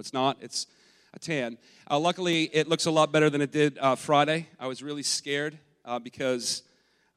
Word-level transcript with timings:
It's 0.00 0.12
not, 0.12 0.38
it's 0.40 0.66
a 1.14 1.18
tan. 1.18 1.58
Uh, 1.90 1.98
luckily, 1.98 2.44
it 2.44 2.68
looks 2.68 2.86
a 2.86 2.90
lot 2.90 3.12
better 3.12 3.30
than 3.30 3.40
it 3.40 3.52
did 3.52 3.78
uh, 3.78 3.94
Friday. 3.94 4.48
I 4.58 4.66
was 4.66 4.82
really 4.82 5.02
scared 5.02 5.58
uh, 5.84 5.98
because 5.98 6.62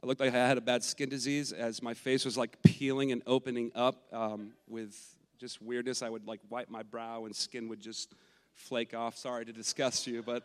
I 0.04 0.06
looked 0.06 0.20
like 0.20 0.34
I 0.34 0.38
had 0.38 0.58
a 0.58 0.62
bad 0.62 0.84
skin 0.84 1.10
disease 1.10 1.52
as 1.52 1.82
my 1.82 1.94
face 1.94 2.26
was 2.26 2.38
like 2.38 2.62
peeling 2.62 3.12
and 3.12 3.22
opening 3.26 3.72
up 3.74 4.04
um, 4.12 4.52
with 4.68 4.96
just 5.40 5.62
weirdness. 5.62 6.02
I 6.02 6.10
would 6.10 6.28
like 6.28 6.42
wipe 6.50 6.70
my 6.70 6.84
brow 6.84 7.26
and 7.26 7.36
skin 7.36 7.70
would 7.70 7.80
just 7.80 8.14
flake 8.56 8.94
off. 8.94 9.18
Sorry 9.18 9.46
to 9.46 9.54
disgust 9.54 10.06
you, 10.06 10.22
but 10.22 10.44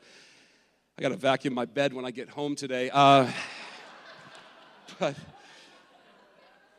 I 0.98 1.02
got 1.02 1.09
to 1.11 1.16
vacuum 1.16 1.55
my 1.55 1.64
bed 1.64 1.93
when 1.93 2.05
I 2.05 2.11
get 2.11 2.29
home 2.29 2.55
today. 2.55 2.91
Uh, 2.93 3.30
but 4.98 5.16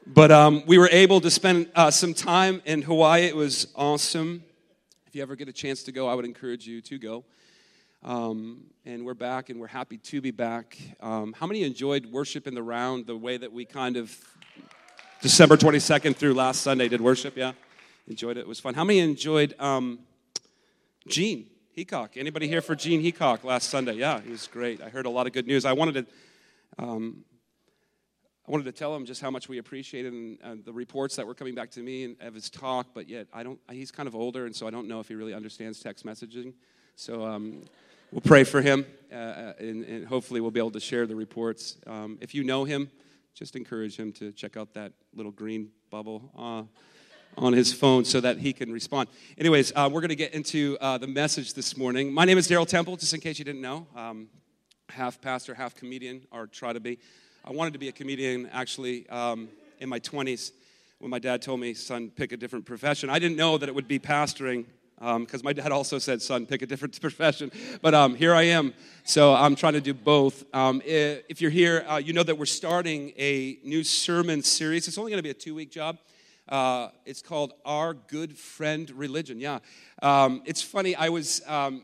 but 0.06 0.32
um, 0.32 0.64
we 0.66 0.78
were 0.78 0.90
able 0.92 1.22
to 1.22 1.30
spend 1.30 1.70
uh, 1.76 1.92
some 1.92 2.14
time 2.14 2.62
in 2.66 2.82
Hawaii. 2.82 3.26
It 3.26 3.36
was 3.36 3.68
awesome. 3.76 4.44
If 5.10 5.16
you 5.16 5.24
ever 5.24 5.36
get 5.36 5.50
a 5.50 5.52
chance 5.52 5.82
to 5.86 5.92
go, 5.92 6.08
I 6.08 6.14
would 6.14 6.24
encourage 6.24 6.68
you 6.68 6.82
to 6.82 7.00
go. 7.00 7.26
Um, 8.04 8.66
and 8.86 9.04
we're 9.04 9.16
back, 9.16 9.50
and 9.50 9.60
we're 9.60 9.66
happy 9.66 9.98
to 9.98 10.22
be 10.22 10.30
back. 10.30 10.78
Um, 11.00 11.34
how 11.34 11.48
many 11.48 11.64
enjoyed 11.64 12.06
worship 12.06 12.46
in 12.46 12.54
the 12.54 12.62
round 12.62 13.08
the 13.08 13.18
way 13.18 13.36
that 13.36 13.52
we 13.52 13.66
kind 13.66 13.98
of 13.98 14.16
December 15.20 15.58
22nd 15.58 16.16
through 16.16 16.36
last 16.36 16.62
Sunday 16.62 16.88
did 16.88 17.02
worship? 17.02 17.36
Yeah, 17.36 17.54
enjoyed 18.08 18.38
it. 18.38 18.42
It 18.42 18.48
was 18.48 18.60
fun. 18.60 18.76
How 18.76 18.84
many 18.84 19.00
enjoyed 19.00 19.56
um, 19.60 19.98
Gene 21.08 21.48
Heacock? 21.76 22.10
Anybody 22.16 22.48
here 22.48 22.62
for 22.62 22.76
Gene 22.76 23.02
Heacock 23.02 23.44
last 23.44 23.72
Sunday? 23.72 23.94
Yeah, 23.94 24.22
he 24.22 24.30
was 24.30 24.46
great. 24.46 24.80
I 24.80 24.90
heard 24.90 25.08
a 25.08 25.10
lot 25.10 25.26
of 25.26 25.34
good 25.34 25.48
news. 25.48 25.66
I 25.66 25.74
wanted 25.74 26.06
to. 26.06 26.84
Um, 26.84 27.26
I 28.50 28.52
wanted 28.52 28.64
to 28.64 28.72
tell 28.72 28.96
him 28.96 29.06
just 29.06 29.22
how 29.22 29.30
much 29.30 29.48
we 29.48 29.60
appreciated 29.60 30.12
and, 30.12 30.40
uh, 30.44 30.56
the 30.66 30.74
reports 30.74 31.16
that 31.18 31.28
were 31.28 31.36
coming 31.36 31.54
back 31.54 31.70
to 31.72 31.82
me 31.82 32.06
and, 32.06 32.16
of 32.20 32.34
his 32.34 32.50
talk, 32.50 32.88
but 32.96 33.08
yet 33.08 33.28
I 33.32 33.44
don't. 33.44 33.60
He's 33.70 33.92
kind 33.92 34.08
of 34.08 34.16
older, 34.16 34.48
and 34.48 34.56
so 34.56 34.66
I 34.66 34.72
don't 34.72 34.88
know 34.88 35.00
if 35.00 35.08
he 35.08 35.14
really 35.14 35.36
understands 35.36 35.80
text 35.80 36.04
messaging. 36.04 36.54
So 36.96 37.24
um, 37.24 37.66
we'll 38.12 38.22
pray 38.22 38.44
for 38.44 38.64
him, 38.64 38.88
uh, 39.12 39.16
uh, 39.16 39.54
and, 39.60 39.84
and, 39.84 40.08
hopefully 40.08 40.42
we'll 40.42 40.50
be 40.50 40.60
able 40.60 40.72
to 40.72 40.80
share 40.80 41.06
the 41.06 41.16
reports. 41.16 41.78
Um, 41.86 42.18
if 42.22 42.34
you 42.34 42.44
know 42.44 42.64
him, 42.64 42.90
just 43.36 43.56
encourage 43.56 43.96
him 43.96 44.12
to 44.14 44.32
check 44.32 44.58
out 44.58 44.74
that 44.74 44.94
little 45.14 45.32
green 45.32 45.70
bubble 45.92 46.32
uh, 46.36 46.64
on 47.40 47.54
his 47.54 47.72
phone 47.72 48.04
so 48.04 48.20
that 48.20 48.40
he 48.40 48.52
can 48.52 48.72
respond. 48.72 49.10
Anyways, 49.38 49.74
uh, 49.76 49.88
we're 49.94 50.02
going 50.02 50.10
to 50.10 50.16
get 50.16 50.34
into 50.34 50.76
uh, 50.82 50.98
the 50.98 51.06
message 51.06 51.54
this 51.54 51.78
morning. 51.78 52.12
My 52.12 52.26
name 52.26 52.40
is 52.40 52.48
Daryl 52.48 52.68
Temple, 52.68 52.98
just 52.98 53.14
in 53.14 53.20
case 53.20 53.38
you 53.38 53.46
didn't 53.46 53.62
know. 53.62 53.86
Um, 53.96 54.28
half 54.90 55.22
pastor, 55.22 55.54
half 55.54 55.76
comedian, 55.76 56.26
or 56.32 56.48
try 56.48 56.74
to 56.74 56.80
be. 56.80 56.98
I 57.50 57.52
wanted 57.52 57.74
to 57.74 57.80
be 57.80 57.88
a 57.88 57.92
comedian 57.92 58.48
actually 58.54 59.10
um, 59.10 59.50
in 59.80 59.90
my 59.90 60.00
20s 60.00 60.52
when 61.00 61.10
my 61.10 61.18
dad 61.18 61.42
told 61.42 61.60
me, 61.60 61.74
son, 61.74 62.12
pick 62.12 62.32
a 62.32 62.38
different 62.38 62.64
profession. 62.64 63.10
I 63.10 63.18
didn't 63.18 63.38
know 63.38 63.58
that 63.58 63.68
it 63.68 63.74
would 63.74 63.88
be 63.88 63.98
pastoring 63.98 64.66
because 65.00 65.42
um, 65.42 65.42
my 65.44 65.54
dad 65.54 65.72
also 65.72 65.98
said, 65.98 66.22
son, 66.22 66.46
pick 66.46 66.62
a 66.62 66.68
different 66.68 67.02
profession. 67.02 67.52
But 67.82 67.96
um, 67.96 68.14
here 68.14 68.36
I 68.36 68.44
am. 68.44 68.76
So 69.04 69.34
I'm 69.34 69.56
trying 69.56 69.74
to 69.74 69.82
do 69.82 69.96
both. 69.96 70.44
Um, 70.54 70.84
if 70.86 71.42
you're 71.42 71.50
here, 71.50 71.84
uh, 71.88 71.98
you 71.98 72.14
know 72.14 72.22
that 72.22 72.38
we're 72.38 72.46
starting 72.46 73.14
a 73.18 73.58
new 73.64 73.84
sermon 73.84 74.44
series. 74.44 74.88
It's 74.88 75.00
only 75.00 75.10
going 75.10 75.18
to 75.18 75.24
be 75.24 75.32
a 75.32 75.34
two 75.34 75.56
week 75.56 75.72
job. 75.72 75.98
Uh, 76.48 76.90
it's 77.04 77.24
called 77.24 77.54
Our 77.66 77.96
Good 77.96 78.38
Friend 78.38 78.92
Religion. 78.92 79.40
Yeah. 79.40 79.58
Um, 80.04 80.44
it's 80.46 80.62
funny, 80.62 80.96
I 80.96 81.10
was 81.10 81.42
um, 81.48 81.84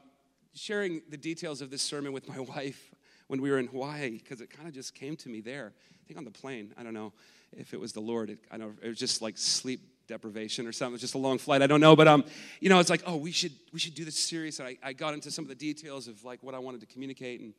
sharing 0.53 1.01
the 1.09 1.17
details 1.17 1.61
of 1.61 1.71
this 1.71 1.81
sermon 1.81 2.13
with 2.13 2.29
my 2.29 2.39
wife 2.55 2.91
when 3.27 3.41
we 3.41 3.49
were 3.49 3.59
in 3.59 3.67
Hawaii 3.67 4.11
because 4.11 4.41
it 4.41 4.49
kind 4.49 4.67
of 4.67 4.73
just 4.73 4.93
came 4.93 5.15
to 5.17 5.29
me 5.29 5.41
there. 5.41 5.73
I 5.93 6.07
think 6.07 6.17
on 6.17 6.25
the 6.25 6.31
plane. 6.31 6.73
I 6.77 6.83
don't 6.83 6.93
know 6.93 7.13
if 7.57 7.73
it 7.73 7.79
was 7.79 7.93
the 7.93 7.99
Lord. 7.99 8.29
It, 8.29 8.39
I 8.51 8.57
know 8.57 8.73
it 8.81 8.87
was 8.87 8.99
just 8.99 9.21
like 9.21 9.37
sleep 9.37 9.81
deprivation 10.07 10.67
or 10.67 10.71
something. 10.71 10.93
It 10.93 10.95
was 10.95 11.01
just 11.01 11.15
a 11.15 11.19
long 11.19 11.37
flight. 11.37 11.61
I 11.61 11.67
don't 11.67 11.81
know, 11.81 11.95
but 11.95 12.07
um, 12.07 12.25
you 12.59 12.69
know, 12.69 12.79
it's 12.79 12.89
like, 12.89 13.03
oh, 13.05 13.15
we 13.15 13.31
should 13.31 13.53
we 13.73 13.79
should 13.79 13.95
do 13.95 14.05
this 14.05 14.17
series. 14.17 14.59
And 14.59 14.67
I, 14.67 14.77
I 14.83 14.93
got 14.93 15.13
into 15.13 15.31
some 15.31 15.45
of 15.45 15.49
the 15.49 15.55
details 15.55 16.07
of 16.07 16.23
like 16.23 16.43
what 16.43 16.53
I 16.55 16.59
wanted 16.59 16.81
to 16.81 16.87
communicate, 16.87 17.41
and 17.41 17.53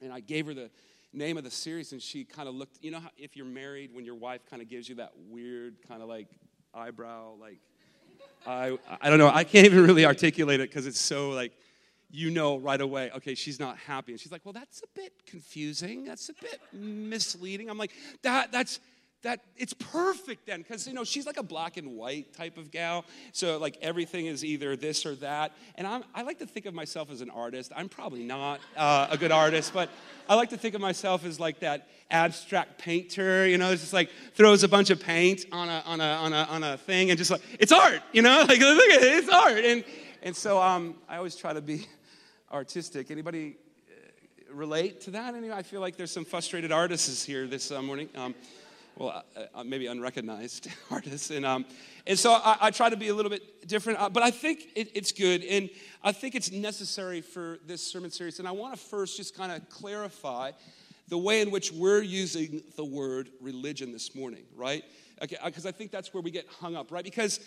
and 0.00 0.12
I 0.12 0.20
gave 0.20 0.46
her 0.46 0.54
the 0.54 0.70
name 1.12 1.38
of 1.38 1.44
the 1.44 1.50
series, 1.50 1.92
and 1.92 2.02
she 2.02 2.24
kind 2.24 2.48
of 2.48 2.54
looked. 2.54 2.78
You 2.82 2.90
know, 2.90 3.00
how, 3.00 3.10
if 3.16 3.36
you're 3.36 3.46
married, 3.46 3.94
when 3.94 4.04
your 4.04 4.16
wife 4.16 4.42
kind 4.48 4.60
of 4.60 4.68
gives 4.68 4.88
you 4.88 4.96
that 4.96 5.12
weird 5.28 5.76
kind 5.86 6.02
of 6.02 6.08
like 6.08 6.28
eyebrow, 6.74 7.34
like 7.40 7.58
I 8.46 8.78
I 9.00 9.08
don't 9.08 9.18
know. 9.18 9.30
I 9.32 9.44
can't 9.44 9.66
even 9.66 9.84
really 9.84 10.04
articulate 10.04 10.60
it 10.60 10.68
because 10.68 10.86
it's 10.86 11.00
so 11.00 11.30
like 11.30 11.52
you 12.10 12.30
know 12.30 12.56
right 12.56 12.80
away, 12.80 13.10
okay, 13.16 13.34
she's 13.34 13.60
not 13.60 13.76
happy. 13.76 14.12
And 14.12 14.20
she's 14.20 14.32
like, 14.32 14.44
well, 14.44 14.52
that's 14.54 14.82
a 14.82 14.86
bit 14.94 15.12
confusing. 15.26 16.04
That's 16.04 16.28
a 16.28 16.34
bit 16.34 16.60
misleading. 16.72 17.68
I'm 17.68 17.78
like, 17.78 17.92
that, 18.22 18.50
that's, 18.50 18.80
that 19.22 19.40
it's 19.56 19.72
perfect 19.74 20.46
then 20.46 20.62
because 20.62 20.86
you 20.86 20.94
know 20.94 21.02
she's 21.02 21.26
like 21.26 21.38
a 21.38 21.42
black 21.42 21.76
and 21.76 21.96
white 21.96 22.32
type 22.34 22.56
of 22.56 22.70
gal 22.70 23.04
so 23.32 23.58
like 23.58 23.76
everything 23.82 24.26
is 24.26 24.44
either 24.44 24.76
this 24.76 25.04
or 25.04 25.16
that 25.16 25.52
and 25.74 25.88
I'm, 25.88 26.04
i 26.14 26.22
like 26.22 26.38
to 26.38 26.46
think 26.46 26.66
of 26.66 26.74
myself 26.74 27.10
as 27.10 27.20
an 27.20 27.28
artist 27.30 27.72
i'm 27.74 27.88
probably 27.88 28.22
not 28.22 28.60
uh, 28.76 29.08
a 29.10 29.18
good 29.18 29.32
artist 29.32 29.72
but 29.74 29.90
i 30.28 30.36
like 30.36 30.50
to 30.50 30.56
think 30.56 30.76
of 30.76 30.80
myself 30.80 31.24
as 31.24 31.40
like 31.40 31.58
that 31.60 31.88
abstract 32.12 32.78
painter 32.78 33.46
you 33.48 33.58
know 33.58 33.72
it's 33.72 33.82
just 33.82 33.92
like 33.92 34.10
throws 34.34 34.62
a 34.62 34.68
bunch 34.68 34.90
of 34.90 35.00
paint 35.00 35.46
on 35.50 35.68
a, 35.68 35.82
on 35.84 36.00
a, 36.00 36.04
on 36.04 36.32
a, 36.32 36.42
on 36.44 36.62
a 36.62 36.76
thing 36.78 37.10
and 37.10 37.18
just 37.18 37.32
like 37.32 37.42
it's 37.58 37.72
art 37.72 38.00
you 38.12 38.22
know 38.22 38.44
like 38.48 38.60
look 38.60 38.90
at 38.90 39.02
it 39.02 39.24
it's 39.24 39.28
art 39.28 39.64
and, 39.64 39.82
and 40.22 40.36
so 40.36 40.62
um, 40.62 40.94
i 41.08 41.16
always 41.16 41.34
try 41.34 41.52
to 41.52 41.60
be 41.60 41.86
artistic. 42.52 43.10
Anybody 43.10 43.56
uh, 43.90 44.54
relate 44.54 45.00
to 45.02 45.10
that? 45.12 45.34
Anyway, 45.34 45.54
I 45.54 45.62
feel 45.62 45.80
like 45.80 45.96
there's 45.96 46.10
some 46.10 46.24
frustrated 46.24 46.72
artists 46.72 47.24
here 47.24 47.46
this 47.46 47.70
uh, 47.70 47.82
morning. 47.82 48.08
Um, 48.14 48.34
well, 48.96 49.22
uh, 49.36 49.42
uh, 49.54 49.64
maybe 49.64 49.86
unrecognized 49.86 50.68
artists. 50.90 51.30
And, 51.30 51.46
um, 51.46 51.64
and 52.06 52.18
so 52.18 52.32
I, 52.32 52.56
I, 52.62 52.70
try 52.72 52.90
to 52.90 52.96
be 52.96 53.08
a 53.08 53.14
little 53.14 53.30
bit 53.30 53.68
different, 53.68 54.00
uh, 54.00 54.08
but 54.08 54.24
I 54.24 54.32
think 54.32 54.70
it, 54.74 54.90
it's 54.94 55.12
good. 55.12 55.44
And 55.44 55.70
I 56.02 56.10
think 56.10 56.34
it's 56.34 56.50
necessary 56.50 57.20
for 57.20 57.58
this 57.64 57.80
sermon 57.80 58.10
series. 58.10 58.40
And 58.40 58.48
I 58.48 58.50
want 58.50 58.74
to 58.74 58.80
first 58.80 59.16
just 59.16 59.36
kind 59.36 59.52
of 59.52 59.68
clarify 59.68 60.50
the 61.06 61.18
way 61.18 61.40
in 61.40 61.50
which 61.50 61.70
we're 61.70 62.02
using 62.02 62.62
the 62.76 62.84
word 62.84 63.30
religion 63.40 63.92
this 63.92 64.14
morning, 64.16 64.44
right? 64.56 64.84
Because 65.20 65.64
okay, 65.64 65.68
I 65.68 65.72
think 65.72 65.90
that's 65.90 66.12
where 66.12 66.22
we 66.22 66.30
get 66.30 66.46
hung 66.60 66.74
up, 66.74 66.90
right? 66.90 67.04
Because 67.04 67.40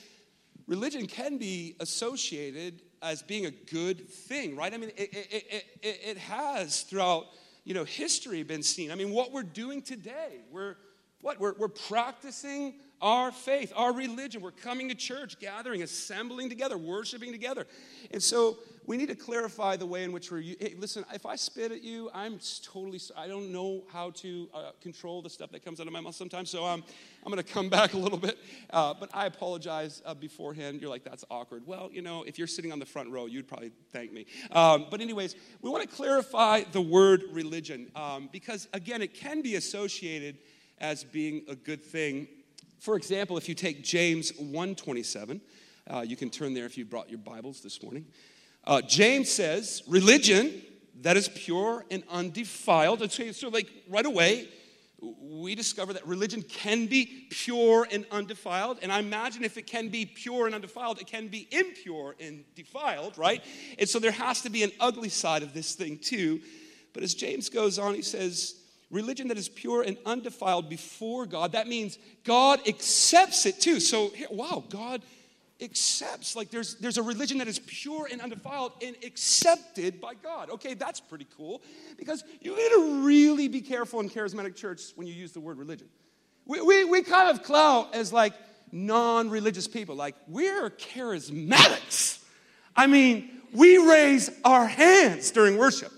religion 0.67 1.05
can 1.05 1.37
be 1.37 1.75
associated 1.79 2.81
as 3.01 3.21
being 3.21 3.45
a 3.45 3.51
good 3.51 4.07
thing, 4.07 4.55
right? 4.55 4.73
I 4.73 4.77
mean, 4.77 4.91
it, 4.95 5.13
it, 5.13 5.65
it, 5.81 5.99
it, 6.03 6.17
has 6.17 6.81
throughout, 6.81 7.25
you 7.63 7.73
know, 7.73 7.83
history 7.83 8.43
been 8.43 8.63
seen. 8.63 8.91
I 8.91 8.95
mean, 8.95 9.11
what 9.11 9.31
we're 9.31 9.43
doing 9.43 9.81
today, 9.81 10.41
we're, 10.51 10.75
what? 11.21 11.39
We're, 11.39 11.53
we're 11.57 11.67
practicing 11.67 12.75
our 13.01 13.31
faith, 13.31 13.73
our 13.75 13.93
religion. 13.93 14.41
We're 14.41 14.51
coming 14.51 14.89
to 14.89 14.95
church, 14.95 15.39
gathering, 15.39 15.81
assembling 15.81 16.49
together, 16.49 16.77
worshiping 16.77 17.31
together. 17.31 17.65
And 18.11 18.21
so 18.21 18.59
we 18.91 18.97
need 18.97 19.07
to 19.07 19.15
clarify 19.15 19.77
the 19.77 19.85
way 19.85 20.03
in 20.03 20.11
which 20.11 20.29
we're. 20.31 20.41
Hey, 20.41 20.75
listen, 20.77 21.05
if 21.13 21.25
I 21.25 21.37
spit 21.37 21.71
at 21.71 21.81
you, 21.81 22.09
I'm 22.13 22.41
totally. 22.61 22.99
I 23.15 23.25
don't 23.25 23.49
know 23.49 23.83
how 23.89 24.09
to 24.09 24.49
uh, 24.53 24.71
control 24.81 25.21
the 25.21 25.29
stuff 25.29 25.49
that 25.51 25.63
comes 25.63 25.79
out 25.79 25.87
of 25.87 25.93
my 25.93 26.01
mouth 26.01 26.13
sometimes. 26.13 26.49
So 26.49 26.65
um, 26.65 26.83
I'm 27.25 27.31
going 27.31 27.41
to 27.41 27.53
come 27.53 27.69
back 27.79 27.93
a 27.93 27.97
little 27.97 28.17
bit. 28.17 28.37
Uh, 28.69 28.93
but 28.93 29.09
I 29.13 29.27
apologize 29.27 30.01
uh, 30.05 30.13
beforehand. 30.13 30.81
You're 30.81 30.89
like, 30.89 31.05
that's 31.05 31.23
awkward. 31.31 31.65
Well, 31.65 31.89
you 31.93 32.01
know, 32.01 32.23
if 32.23 32.37
you're 32.37 32.47
sitting 32.47 32.73
on 32.73 32.79
the 32.79 32.85
front 32.85 33.09
row, 33.09 33.27
you'd 33.27 33.47
probably 33.47 33.71
thank 33.93 34.11
me. 34.11 34.25
Um, 34.51 34.87
but, 34.91 34.99
anyways, 34.99 35.37
we 35.61 35.69
want 35.69 35.89
to 35.89 35.95
clarify 35.95 36.63
the 36.69 36.81
word 36.81 37.23
religion 37.31 37.89
um, 37.95 38.27
because, 38.33 38.67
again, 38.73 39.01
it 39.01 39.13
can 39.13 39.41
be 39.41 39.55
associated 39.55 40.37
as 40.79 41.05
being 41.05 41.45
a 41.47 41.55
good 41.55 41.81
thing. 41.81 42.27
For 42.79 42.97
example, 42.97 43.37
if 43.37 43.47
you 43.47 43.55
take 43.55 43.85
James 43.85 44.33
127, 44.37 45.39
uh, 45.89 46.01
you 46.01 46.17
can 46.17 46.29
turn 46.29 46.53
there 46.53 46.65
if 46.65 46.77
you 46.77 46.83
brought 46.83 47.09
your 47.09 47.19
Bibles 47.19 47.61
this 47.61 47.81
morning. 47.81 48.05
Uh, 48.63 48.81
James 48.81 49.29
says, 49.29 49.81
religion 49.87 50.61
that 51.01 51.17
is 51.17 51.29
pure 51.29 51.85
and 51.89 52.03
undefiled. 52.09 53.11
So, 53.11 53.49
like, 53.49 53.69
right 53.89 54.05
away, 54.05 54.49
we 55.19 55.55
discover 55.55 55.93
that 55.93 56.05
religion 56.05 56.43
can 56.43 56.85
be 56.85 57.27
pure 57.31 57.87
and 57.91 58.05
undefiled. 58.11 58.79
And 58.83 58.91
I 58.91 58.99
imagine 58.99 59.43
if 59.43 59.57
it 59.57 59.65
can 59.65 59.89
be 59.89 60.05
pure 60.05 60.45
and 60.45 60.53
undefiled, 60.53 61.01
it 61.01 61.07
can 61.07 61.27
be 61.27 61.47
impure 61.51 62.15
and 62.19 62.43
defiled, 62.55 63.17
right? 63.17 63.43
And 63.79 63.89
so 63.89 63.97
there 63.97 64.11
has 64.11 64.41
to 64.41 64.49
be 64.51 64.61
an 64.61 64.71
ugly 64.79 65.09
side 65.09 65.41
of 65.41 65.55
this 65.55 65.73
thing, 65.73 65.97
too. 65.97 66.41
But 66.93 67.01
as 67.01 67.15
James 67.15 67.49
goes 67.49 67.79
on, 67.79 67.95
he 67.95 68.03
says, 68.03 68.55
religion 68.91 69.29
that 69.29 69.37
is 69.37 69.49
pure 69.49 69.81
and 69.81 69.97
undefiled 70.05 70.69
before 70.69 71.25
God, 71.25 71.53
that 71.53 71.67
means 71.67 71.97
God 72.23 72.67
accepts 72.67 73.45
it 73.45 73.59
too. 73.59 73.79
So, 73.79 74.11
wow, 74.29 74.63
God 74.69 75.01
accepts. 75.61 76.35
Like 76.35 76.49
there's, 76.49 76.75
there's 76.75 76.97
a 76.97 77.03
religion 77.03 77.37
that 77.39 77.47
is 77.47 77.59
pure 77.59 78.07
and 78.11 78.21
undefiled 78.21 78.73
and 78.81 78.95
accepted 79.05 80.01
by 80.01 80.13
God. 80.15 80.49
Okay, 80.51 80.73
that's 80.73 80.99
pretty 80.99 81.27
cool 81.37 81.61
because 81.97 82.23
you 82.41 82.55
need 82.55 82.69
to 82.69 83.05
really 83.05 83.47
be 83.47 83.61
careful 83.61 83.99
in 83.99 84.09
charismatic 84.09 84.55
church 84.55 84.81
when 84.95 85.07
you 85.07 85.13
use 85.13 85.31
the 85.31 85.39
word 85.39 85.57
religion. 85.57 85.87
We, 86.45 86.61
we, 86.61 86.83
we 86.85 87.03
kind 87.03 87.29
of 87.29 87.43
clout 87.43 87.93
as 87.93 88.11
like 88.11 88.33
non 88.71 89.29
religious 89.29 89.67
people, 89.67 89.95
like 89.95 90.15
we're 90.27 90.69
charismatics. 90.69 92.23
I 92.75 92.87
mean, 92.87 93.29
we 93.53 93.77
raise 93.77 94.29
our 94.43 94.65
hands 94.65 95.31
during 95.31 95.57
worship. 95.57 95.91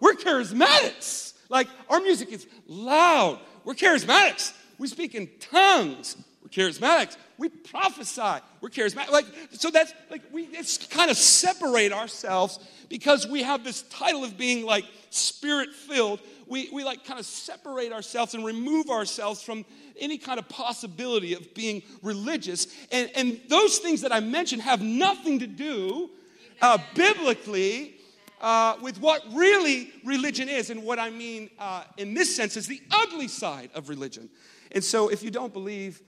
We're 0.00 0.14
charismatics. 0.14 1.34
Like, 1.48 1.68
our 1.88 2.00
music 2.00 2.32
is 2.32 2.46
loud. 2.66 3.38
We're 3.64 3.74
charismatics. 3.74 4.52
We 4.78 4.88
speak 4.88 5.14
in 5.14 5.28
tongues. 5.38 6.16
We're 6.56 6.64
charismatics. 6.64 7.16
We 7.38 7.48
prophesy. 7.48 8.42
We're 8.60 8.68
charismatic. 8.68 9.10
Like, 9.10 9.26
so 9.52 9.70
that's 9.70 9.92
like 10.10 10.22
we 10.32 10.42
it's 10.44 10.78
kind 10.78 11.10
of 11.10 11.16
separate 11.16 11.92
ourselves 11.92 12.58
because 12.88 13.26
we 13.26 13.42
have 13.42 13.64
this 13.64 13.82
title 13.82 14.24
of 14.24 14.36
being 14.36 14.64
like 14.66 14.84
spirit 15.10 15.72
filled. 15.72 16.20
We, 16.46 16.68
we 16.72 16.82
like 16.82 17.04
kind 17.04 17.20
of 17.20 17.26
separate 17.26 17.92
ourselves 17.92 18.34
and 18.34 18.44
remove 18.44 18.90
ourselves 18.90 19.42
from 19.42 19.64
any 19.98 20.18
kind 20.18 20.38
of 20.38 20.48
possibility 20.48 21.34
of 21.34 21.54
being 21.54 21.82
religious. 22.02 22.66
And, 22.90 23.10
and 23.14 23.40
those 23.48 23.78
things 23.78 24.00
that 24.00 24.12
I 24.12 24.20
mentioned 24.20 24.62
have 24.62 24.82
nothing 24.82 25.38
to 25.38 25.46
do 25.46 26.10
uh, 26.60 26.78
biblically 26.94 27.94
uh, 28.40 28.76
with 28.82 29.00
what 29.00 29.22
really 29.32 29.92
religion 30.04 30.48
is. 30.48 30.70
And 30.70 30.82
what 30.82 30.98
I 30.98 31.10
mean 31.10 31.50
uh, 31.58 31.84
in 31.96 32.14
this 32.14 32.34
sense 32.34 32.56
is 32.56 32.66
the 32.66 32.80
ugly 32.90 33.28
side 33.28 33.70
of 33.74 33.88
religion. 33.88 34.28
And 34.72 34.82
so 34.82 35.08
if 35.08 35.22
you 35.22 35.30
don't 35.30 35.52
believe 35.52 36.02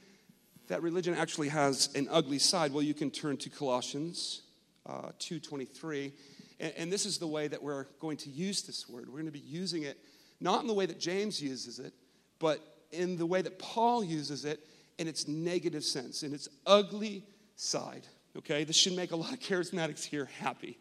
that 0.69 0.83
religion 0.83 1.15
actually 1.15 1.49
has 1.49 1.91
an 1.95 2.09
ugly 2.11 2.39
side, 2.39 2.73
well, 2.73 2.83
you 2.83 2.95
can 2.95 3.11
turn 3.11 3.37
to 3.39 3.51
Colossians 3.51 4.43
uh, 4.87 5.11
2.23. 5.19 6.13
And, 6.61 6.73
and 6.77 6.93
this 6.93 7.07
is 7.07 7.19
the 7.19 7.27
way 7.27 7.49
that 7.49 7.63
we're 7.63 7.87
going 8.01 8.17
to 8.19 8.31
use 8.31 8.63
this 8.63 8.89
word. 8.89 9.07
We're 9.07 9.21
going 9.21 9.27
to 9.27 9.33
be 9.33 9.39
using 9.41 9.83
it 9.83 9.99
not 10.41 10.61
in 10.61 10.67
the 10.67 10.75
way 10.75 10.87
that 10.87 10.99
James 10.99 11.41
uses 11.41 11.79
it, 11.79 11.93
but 12.41 12.61
in 12.91 13.17
the 13.17 13.27
way 13.27 13.43
that 13.43 13.59
Paul 13.59 14.03
uses 14.03 14.45
it 14.45 14.67
in 14.99 15.07
its 15.07 15.29
negative 15.29 15.85
sense, 15.85 16.23
in 16.23 16.35
its 16.35 16.49
ugly 16.67 17.25
side. 17.55 18.07
Okay? 18.37 18.65
This 18.65 18.77
should 18.77 18.97
make 18.97 19.13
a 19.13 19.17
lot 19.17 19.33
of 19.33 19.39
charismatics 19.39 20.05
here 20.05 20.29
happy, 20.41 20.79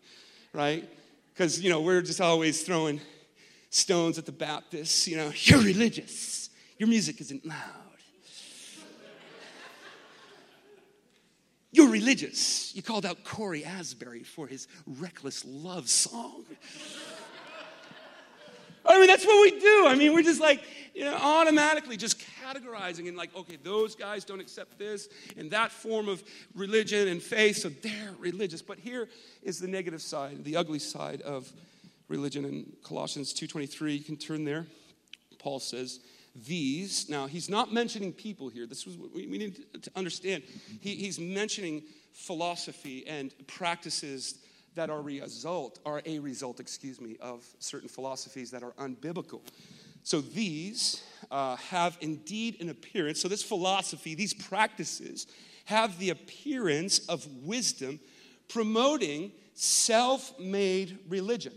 right? 0.54 0.90
Because, 1.34 1.62
you 1.62 1.70
know, 1.70 1.82
we're 1.82 2.02
just 2.02 2.22
always 2.22 2.64
throwing 2.64 3.00
stones 3.70 4.18
at 4.18 4.26
the 4.26 4.32
Baptists. 4.32 5.08
You 5.08 5.18
know, 5.18 5.32
you're 5.44 5.62
religious, 5.62 6.50
your 6.78 6.90
music 6.90 7.22
isn't 7.22 7.46
loud. 7.46 7.81
You're 11.72 11.90
religious. 11.90 12.76
You 12.76 12.82
called 12.82 13.06
out 13.06 13.24
Cory 13.24 13.64
Asbury 13.64 14.24
for 14.24 14.48
his 14.48 14.68
reckless 14.86 15.46
love 15.46 15.90
song. 15.90 16.46
I 18.86 18.98
mean, 18.98 19.08
that's 19.08 19.26
what 19.26 19.42
we 19.42 19.60
do. 19.60 19.86
I 19.88 19.96
mean, 19.96 20.14
we're 20.14 20.24
just 20.24 20.42
like, 20.42 20.64
you 20.94 21.06
know, 21.06 21.14
automatically 21.14 21.98
just 21.98 22.20
categorizing 22.44 23.08
and 23.08 23.16
like, 23.16 23.34
okay, 23.36 23.58
those 23.64 23.96
guys 23.96 24.26
don't 24.26 24.42
accept 24.42 24.78
this 24.78 25.08
and 25.38 25.52
that 25.52 25.72
form 25.72 26.10
of 26.10 26.24
religion 26.56 27.08
and 27.08 27.22
faith, 27.22 27.58
so 27.58 27.70
they're 27.70 28.16
religious. 28.20 28.62
But 28.62 28.80
here 28.80 29.08
is 29.44 29.60
the 29.60 29.68
negative 29.68 30.02
side, 30.02 30.44
the 30.44 30.58
ugly 30.58 30.80
side 30.80 31.22
of 31.22 31.52
religion 32.08 32.44
in 32.44 32.74
Colossians 32.84 33.34
2:23. 33.34 33.98
You 33.98 34.04
can 34.04 34.18
turn 34.18 34.44
there. 34.44 34.68
Paul 35.40 35.60
says, 35.60 36.00
these, 36.36 37.10
now 37.10 37.28
he's 37.28 37.50
not 37.50 37.74
mentioning 37.74 38.14
people 38.14 38.50
here. 38.50 38.66
This 38.66 38.86
was 38.86 38.98
what 38.98 39.14
we, 39.14 39.26
need 39.26 39.66
to 39.82 39.92
understand. 39.96 40.44
He, 40.80 40.96
he's 40.96 41.20
mentioning 41.20 41.84
philosophy 42.14 43.06
and 43.08 43.34
practices 43.48 44.36
that 44.76 44.90
are 44.90 45.02
result, 45.02 45.80
are 45.86 46.02
a 46.06 46.20
result, 46.20 46.60
excuse 46.60 47.02
me, 47.02 47.18
of 47.20 47.46
certain 47.60 47.90
philosophies 47.90 48.52
that 48.52 48.64
are 48.64 48.72
unbiblical. 48.74 49.42
So 50.04 50.22
these 50.22 51.04
uh, 51.30 51.58
have 51.58 51.98
indeed 52.02 52.62
an 52.62 52.70
appearance. 52.70 53.22
So 53.22 53.28
this 53.28 53.44
philosophy, 53.44 54.16
these 54.16 54.34
practices, 54.34 55.28
have 55.66 56.00
the 56.00 56.10
appearance 56.10 57.00
of 57.08 57.28
wisdom, 57.44 58.00
promoting 58.48 59.32
self-made 59.54 61.00
religion. 61.08 61.54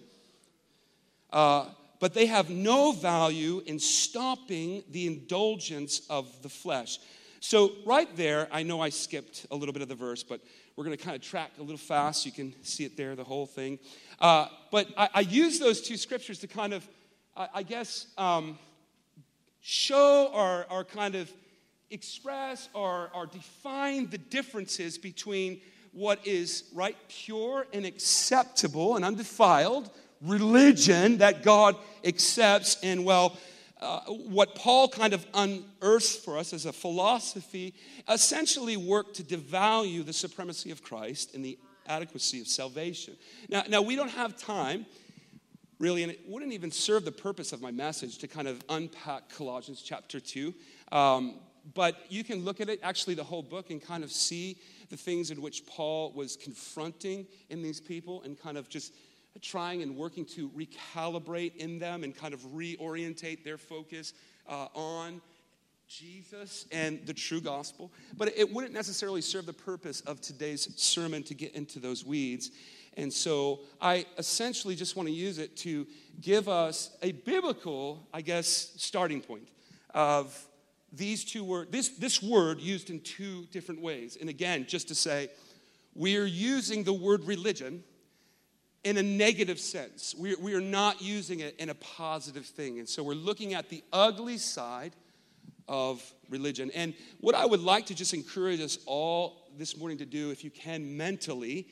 Uh, 1.32 1.66
but 2.04 2.12
they 2.12 2.26
have 2.26 2.50
no 2.50 2.92
value 2.92 3.62
in 3.64 3.78
stopping 3.78 4.84
the 4.90 5.06
indulgence 5.06 6.02
of 6.10 6.42
the 6.42 6.50
flesh. 6.50 6.98
So, 7.40 7.72
right 7.86 8.14
there, 8.14 8.46
I 8.52 8.62
know 8.62 8.78
I 8.78 8.90
skipped 8.90 9.46
a 9.50 9.56
little 9.56 9.72
bit 9.72 9.80
of 9.80 9.88
the 9.88 9.94
verse, 9.94 10.22
but 10.22 10.42
we're 10.76 10.84
going 10.84 10.98
to 10.98 11.02
kind 11.02 11.16
of 11.16 11.22
track 11.22 11.52
a 11.58 11.62
little 11.62 11.78
fast. 11.78 12.26
You 12.26 12.32
can 12.32 12.54
see 12.62 12.84
it 12.84 12.98
there, 12.98 13.16
the 13.16 13.24
whole 13.24 13.46
thing. 13.46 13.78
Uh, 14.20 14.48
but 14.70 14.88
I, 14.98 15.08
I, 15.14 15.20
use 15.20 15.58
those 15.58 15.80
two 15.80 15.96
scriptures 15.96 16.40
to 16.40 16.46
kind 16.46 16.74
of, 16.74 16.86
I, 17.34 17.48
I 17.54 17.62
guess, 17.62 18.06
um, 18.18 18.58
show 19.62 20.30
or, 20.34 20.66
or 20.68 20.84
kind 20.84 21.14
of 21.14 21.32
express 21.90 22.68
or, 22.74 23.12
or 23.14 23.24
define 23.24 24.10
the 24.10 24.18
differences 24.18 24.98
between 24.98 25.62
what 25.92 26.26
is 26.26 26.64
right, 26.74 26.98
pure, 27.08 27.66
and 27.72 27.86
acceptable 27.86 28.96
and 28.96 29.06
undefiled 29.06 29.88
religion 30.24 31.18
that 31.18 31.42
God 31.42 31.76
accepts, 32.04 32.76
and 32.82 33.04
well, 33.04 33.36
uh, 33.80 34.00
what 34.06 34.54
Paul 34.54 34.88
kind 34.88 35.12
of 35.12 35.26
unearths 35.34 36.16
for 36.16 36.38
us 36.38 36.52
as 36.52 36.64
a 36.64 36.72
philosophy 36.72 37.74
essentially 38.08 38.76
worked 38.76 39.16
to 39.16 39.22
devalue 39.22 40.04
the 40.04 40.12
supremacy 40.12 40.70
of 40.70 40.82
Christ 40.82 41.34
and 41.34 41.44
the 41.44 41.58
adequacy 41.86 42.40
of 42.40 42.46
salvation. 42.46 43.14
Now, 43.48 43.64
now 43.68 43.82
we 43.82 43.94
don't 43.96 44.10
have 44.10 44.38
time, 44.38 44.86
really, 45.78 46.02
and 46.02 46.10
it 46.10 46.20
wouldn't 46.26 46.52
even 46.52 46.70
serve 46.70 47.04
the 47.04 47.12
purpose 47.12 47.52
of 47.52 47.60
my 47.60 47.70
message 47.70 48.18
to 48.18 48.28
kind 48.28 48.48
of 48.48 48.62
unpack 48.70 49.28
Colossians 49.28 49.82
chapter 49.82 50.18
2. 50.18 50.54
Um, 50.92 51.40
but 51.74 52.06
you 52.08 52.24
can 52.24 52.44
look 52.44 52.60
at 52.60 52.68
it, 52.68 52.80
actually, 52.82 53.14
the 53.14 53.24
whole 53.24 53.42
book, 53.42 53.70
and 53.70 53.82
kind 53.82 54.04
of 54.04 54.12
see 54.12 54.58
the 54.90 54.96
things 54.96 55.30
in 55.30 55.40
which 55.40 55.66
Paul 55.66 56.12
was 56.12 56.36
confronting 56.36 57.26
in 57.50 57.62
these 57.62 57.80
people 57.80 58.22
and 58.22 58.38
kind 58.40 58.56
of 58.56 58.68
just 58.68 58.94
trying 59.40 59.82
and 59.82 59.96
working 59.96 60.24
to 60.24 60.50
recalibrate 60.50 61.56
in 61.56 61.78
them 61.78 62.04
and 62.04 62.16
kind 62.16 62.34
of 62.34 62.40
reorientate 62.40 63.44
their 63.44 63.58
focus 63.58 64.12
uh, 64.48 64.68
on 64.74 65.20
Jesus 65.88 66.66
and 66.72 67.04
the 67.06 67.12
true 67.12 67.40
gospel. 67.40 67.92
But 68.16 68.36
it 68.36 68.52
wouldn't 68.52 68.72
necessarily 68.72 69.20
serve 69.20 69.46
the 69.46 69.52
purpose 69.52 70.00
of 70.02 70.20
today's 70.20 70.68
sermon 70.80 71.22
to 71.24 71.34
get 71.34 71.54
into 71.54 71.78
those 71.78 72.04
weeds. 72.04 72.50
And 72.96 73.12
so 73.12 73.60
I 73.80 74.06
essentially 74.18 74.76
just 74.76 74.96
want 74.96 75.08
to 75.08 75.14
use 75.14 75.38
it 75.38 75.56
to 75.58 75.86
give 76.20 76.48
us 76.48 76.90
a 77.02 77.12
biblical, 77.12 78.06
I 78.12 78.20
guess, 78.20 78.72
starting 78.76 79.20
point 79.20 79.48
of 79.92 80.46
these 80.92 81.24
two 81.24 81.44
words, 81.44 81.70
this, 81.70 81.88
this 81.88 82.22
word 82.22 82.60
used 82.60 82.88
in 82.88 83.00
two 83.00 83.46
different 83.46 83.80
ways. 83.80 84.16
And 84.20 84.30
again, 84.30 84.64
just 84.68 84.88
to 84.88 84.94
say, 84.94 85.28
we 85.94 86.16
are 86.16 86.24
using 86.24 86.84
the 86.84 86.92
word 86.92 87.24
religion 87.24 87.82
in 88.84 88.98
a 88.98 89.02
negative 89.02 89.58
sense. 89.58 90.14
We, 90.16 90.34
we 90.36 90.54
are 90.54 90.60
not 90.60 91.02
using 91.02 91.40
it 91.40 91.56
in 91.58 91.70
a 91.70 91.74
positive 91.74 92.46
thing. 92.46 92.78
And 92.78 92.88
so 92.88 93.02
we're 93.02 93.14
looking 93.14 93.54
at 93.54 93.70
the 93.70 93.82
ugly 93.92 94.38
side 94.38 94.92
of 95.66 96.02
religion. 96.28 96.70
And 96.74 96.94
what 97.20 97.34
I 97.34 97.46
would 97.46 97.60
like 97.60 97.86
to 97.86 97.94
just 97.94 98.12
encourage 98.12 98.60
us 98.60 98.78
all 98.86 99.48
this 99.56 99.76
morning 99.76 99.98
to 99.98 100.06
do, 100.06 100.30
if 100.30 100.44
you 100.44 100.50
can 100.50 100.96
mentally 100.96 101.66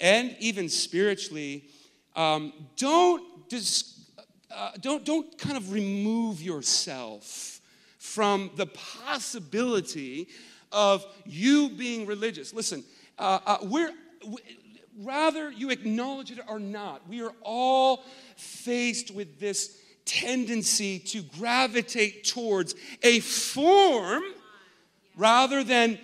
and 0.00 0.36
even 0.38 0.68
spiritually, 0.68 1.64
um, 2.14 2.52
don't, 2.76 3.48
dis, 3.48 4.06
uh, 4.54 4.72
don't, 4.80 5.04
don't 5.04 5.38
kind 5.38 5.56
of 5.56 5.72
remove 5.72 6.42
yourself 6.42 7.60
from 7.98 8.50
the 8.56 8.66
possibility 8.66 10.28
of 10.70 11.04
you 11.24 11.70
being 11.70 12.06
religious. 12.06 12.52
Listen, 12.52 12.84
uh, 13.18 13.38
uh, 13.46 13.58
we're, 13.62 13.92
rather 14.98 15.50
you 15.50 15.70
acknowledge 15.70 16.30
it 16.30 16.38
or 16.48 16.58
not, 16.58 17.08
we 17.08 17.22
are 17.22 17.32
all 17.42 18.04
faced 18.36 19.12
with 19.12 19.38
this 19.38 19.78
tendency 20.04 20.98
to 20.98 21.22
gravitate 21.22 22.24
towards 22.24 22.74
a 23.02 23.20
form 23.20 24.22
rather 25.16 25.62
than 25.62 25.98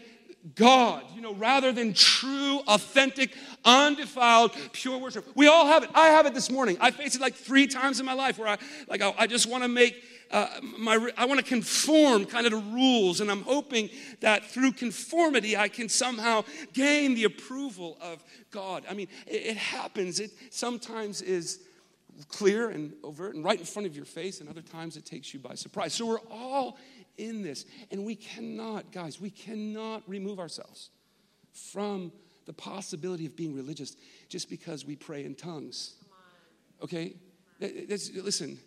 God, 0.55 1.03
you 1.15 1.23
know, 1.23 1.33
rather 1.33 1.73
than 1.73 1.95
true, 1.95 2.61
authentic, 2.69 3.35
undefiled, 3.65 4.53
pure 4.73 4.99
worship. 4.99 5.27
We 5.35 5.47
all 5.47 5.67
have 5.67 5.85
it. 5.85 5.91
I 5.95 6.09
have 6.09 6.27
it 6.27 6.35
this 6.35 6.51
morning. 6.51 6.77
I 6.81 6.91
faced 6.91 7.15
it 7.17 7.23
like 7.23 7.35
three 7.35 7.67
times 7.67 7.99
in 7.99 8.05
my 8.05 8.13
life 8.13 8.39
where 8.39 8.49
I, 8.49 8.59
like, 8.87 9.01
I, 9.01 9.15
I 9.17 9.27
just 9.27 9.49
want 9.49 9.63
to 9.65 9.69
make 9.69 9.97
uh, 10.31 10.49
my, 10.79 11.11
I 11.17 11.27
want 11.27 11.41
to 11.41 11.47
conform 11.47 12.25
kind 12.25 12.47
of 12.47 12.53
to 12.53 12.59
rules, 12.59 13.21
and 13.21 13.31
I'm 13.31 13.43
hoping 13.43 13.91
that 14.21 14.45
through 14.45 14.73
conformity 14.73 15.57
I 15.57 15.69
can 15.69 15.89
somehow 15.89 16.45
gain 16.73 17.15
the 17.15 17.25
approval 17.25 17.99
of 18.01 18.25
God. 18.51 18.85
I 18.89 18.95
mean, 18.95 19.09
it, 19.27 19.47
it 19.47 19.57
happens. 19.57 20.21
It 20.21 20.31
sometimes 20.51 21.23
is 21.23 21.61
clear 22.29 22.71
and 22.71 22.93
overt 23.03 23.35
and 23.35 23.45
right 23.45 23.59
in 23.59 23.67
front 23.67 23.87
of 23.87 23.97
your 23.97 24.05
face, 24.05 24.41
and 24.41 24.49
other 24.49 24.63
times 24.63 24.97
it 24.97 25.05
takes 25.05 25.35
you 25.35 25.41
by 25.41 25.55
surprise. 25.55 25.95
So 25.95 26.07
we're 26.07 26.19
all 26.31 26.79
in 27.17 27.43
this, 27.43 27.65
and 27.91 28.05
we 28.05 28.17
cannot, 28.17 28.91
guys, 28.93 29.21
we 29.21 29.31
cannot 29.31 30.03
remove 30.09 30.39
ourselves 30.39 30.91
from 31.53 32.13
the 32.47 32.53
possibility 32.53 33.27
of 33.27 33.37
being 33.37 33.55
religious 33.55 33.97
just 34.29 34.51
because 34.51 34.85
we 34.85 34.97
pray 34.97 35.25
in 35.25 35.35
tongues. 35.35 35.95
Okay? 36.83 37.15
Listen, 37.61 38.59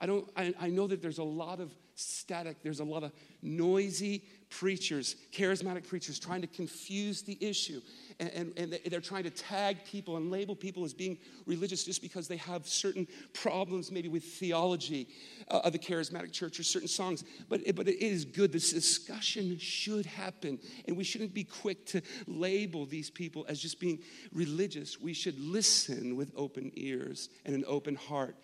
I, 0.00 0.06
don't, 0.06 0.28
I, 0.36 0.54
I 0.60 0.68
know 0.68 0.86
that 0.86 1.02
there's 1.02 1.18
a 1.18 1.24
lot 1.24 1.60
of 1.60 1.72
static, 1.96 2.62
there's 2.62 2.80
a 2.80 2.84
lot 2.84 3.02
of 3.02 3.12
noisy 3.42 4.22
preachers, 4.50 5.16
charismatic 5.32 5.86
preachers, 5.86 6.18
trying 6.18 6.40
to 6.40 6.46
confuse 6.46 7.22
the 7.22 7.36
issue. 7.40 7.80
And, 8.20 8.30
and, 8.30 8.52
and, 8.56 8.78
they're 8.90 9.00
trying 9.00 9.24
to 9.24 9.30
tag 9.30 9.84
people 9.84 10.16
and 10.16 10.30
label 10.30 10.56
people 10.56 10.84
as 10.84 10.94
being 10.94 11.18
religious 11.46 11.84
just 11.84 12.00
because 12.00 12.28
they 12.28 12.36
have 12.38 12.66
certain 12.66 13.06
problems, 13.32 13.92
maybe 13.92 14.08
with 14.08 14.24
theology 14.24 15.08
uh, 15.50 15.60
of 15.64 15.72
the 15.72 15.78
charismatic 15.78 16.32
church 16.32 16.58
or 16.58 16.62
certain 16.62 16.88
songs. 16.88 17.24
But, 17.48 17.60
but 17.74 17.88
it 17.88 18.02
is 18.02 18.24
good. 18.24 18.52
This 18.52 18.72
discussion 18.72 19.58
should 19.58 20.06
happen. 20.06 20.58
And 20.86 20.96
we 20.96 21.04
shouldn't 21.04 21.34
be 21.34 21.44
quick 21.44 21.84
to 21.86 22.02
label 22.26 22.86
these 22.86 23.10
people 23.10 23.44
as 23.48 23.60
just 23.60 23.80
being 23.80 23.98
religious. 24.32 25.00
We 25.00 25.12
should 25.12 25.38
listen 25.38 26.16
with 26.16 26.32
open 26.36 26.72
ears 26.74 27.28
and 27.44 27.54
an 27.54 27.64
open 27.66 27.96
heart. 27.96 28.36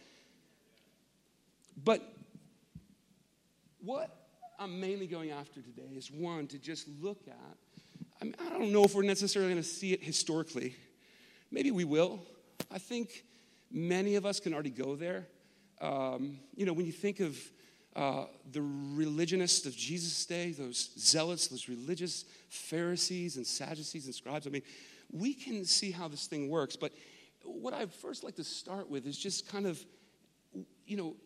But 1.83 2.03
what 3.81 4.25
I'm 4.59 4.81
mainly 4.81 5.07
going 5.07 5.31
after 5.31 5.61
today 5.61 5.91
is 5.95 6.11
one, 6.11 6.47
to 6.49 6.59
just 6.59 6.89
look 7.01 7.23
at. 7.29 7.57
I, 8.21 8.25
mean, 8.25 8.35
I 8.41 8.51
don't 8.51 8.73
know 8.73 8.85
if 8.85 8.95
we're 8.95 9.03
necessarily 9.03 9.53
going 9.53 9.63
to 9.63 9.69
see 9.69 9.93
it 9.93 10.03
historically. 10.03 10.77
Maybe 11.51 11.71
we 11.71 11.85
will. 11.85 12.21
I 12.71 12.79
think 12.79 13.25
many 13.71 14.15
of 14.15 14.25
us 14.25 14.41
can 14.41 14.55
already 14.55 14.71
go 14.71 14.95
there. 14.95 15.27
Um, 15.81 16.39
you 16.57 16.65
know, 16.65 16.73
when 16.73 16.87
you 16.87 16.93
think 16.93 17.21
of 17.21 17.37
uh, 17.97 18.25
the 18.53 18.63
religionists 18.63 19.67
of 19.67 19.77
Jesus' 19.77 20.25
day, 20.25 20.53
those 20.53 20.91
zealots, 20.99 21.49
those 21.49 21.69
religious 21.69 22.25
Pharisees 22.49 23.37
and 23.37 23.47
Sadducees 23.47 24.07
and 24.07 24.15
scribes, 24.15 24.47
I 24.47 24.51
mean, 24.51 24.63
we 25.11 25.35
can 25.35 25.65
see 25.65 25.91
how 25.91 26.09
this 26.09 26.27
thing 26.27 26.49
works. 26.49 26.77
But 26.77 26.93
what 27.45 27.75
I'd 27.75 27.93
first 27.93 28.25
like 28.25 28.37
to 28.37 28.45
start 28.45 28.89
with 28.89 29.07
is 29.07 29.19
just 29.19 29.49
kind 29.49 29.67
of, 29.67 29.85
you 30.87 30.97
know, 30.97 31.17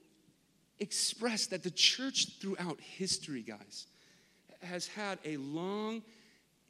express 0.81 1.47
that 1.47 1.63
the 1.63 1.71
church 1.71 2.41
throughout 2.41 2.81
history, 2.81 3.43
guys, 3.43 3.87
has 4.63 4.87
had 4.87 5.19
a 5.25 5.37
long, 5.37 6.03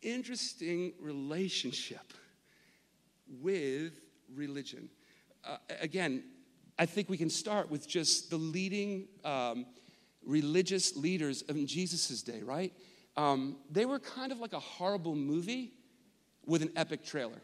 interesting 0.02 0.92
relationship 1.00 2.12
with 3.40 3.92
religion. 4.34 4.88
Uh, 5.44 5.56
again, 5.80 6.22
I 6.78 6.86
think 6.86 7.08
we 7.08 7.16
can 7.16 7.30
start 7.30 7.70
with 7.70 7.88
just 7.88 8.30
the 8.30 8.36
leading 8.36 9.08
um, 9.24 9.66
religious 10.24 10.96
leaders 10.96 11.42
of 11.48 11.56
Jesus' 11.66 12.22
day, 12.22 12.42
right? 12.42 12.72
Um, 13.16 13.56
they 13.70 13.84
were 13.84 13.98
kind 13.98 14.30
of 14.30 14.38
like 14.38 14.52
a 14.52 14.60
horrible 14.60 15.16
movie 15.16 15.72
with 16.46 16.62
an 16.62 16.70
epic 16.76 17.04
trailer. 17.04 17.40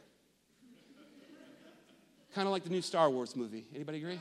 kind 2.35 2.47
of 2.47 2.53
like 2.53 2.65
the 2.65 2.71
new 2.71 2.83
Star 2.83 3.11
Wars 3.11 3.35
movie. 3.35 3.67
Anybody 3.75 3.99
agree? 3.99 4.21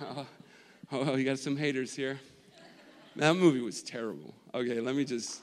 Oh, 0.92 1.16
you 1.16 1.24
got 1.24 1.38
some 1.38 1.56
haters 1.56 1.94
here. 1.94 2.18
That 3.16 3.36
movie 3.36 3.60
was 3.60 3.82
terrible. 3.82 4.34
Okay, 4.52 4.80
let 4.80 4.94
me 4.94 5.04
just. 5.04 5.40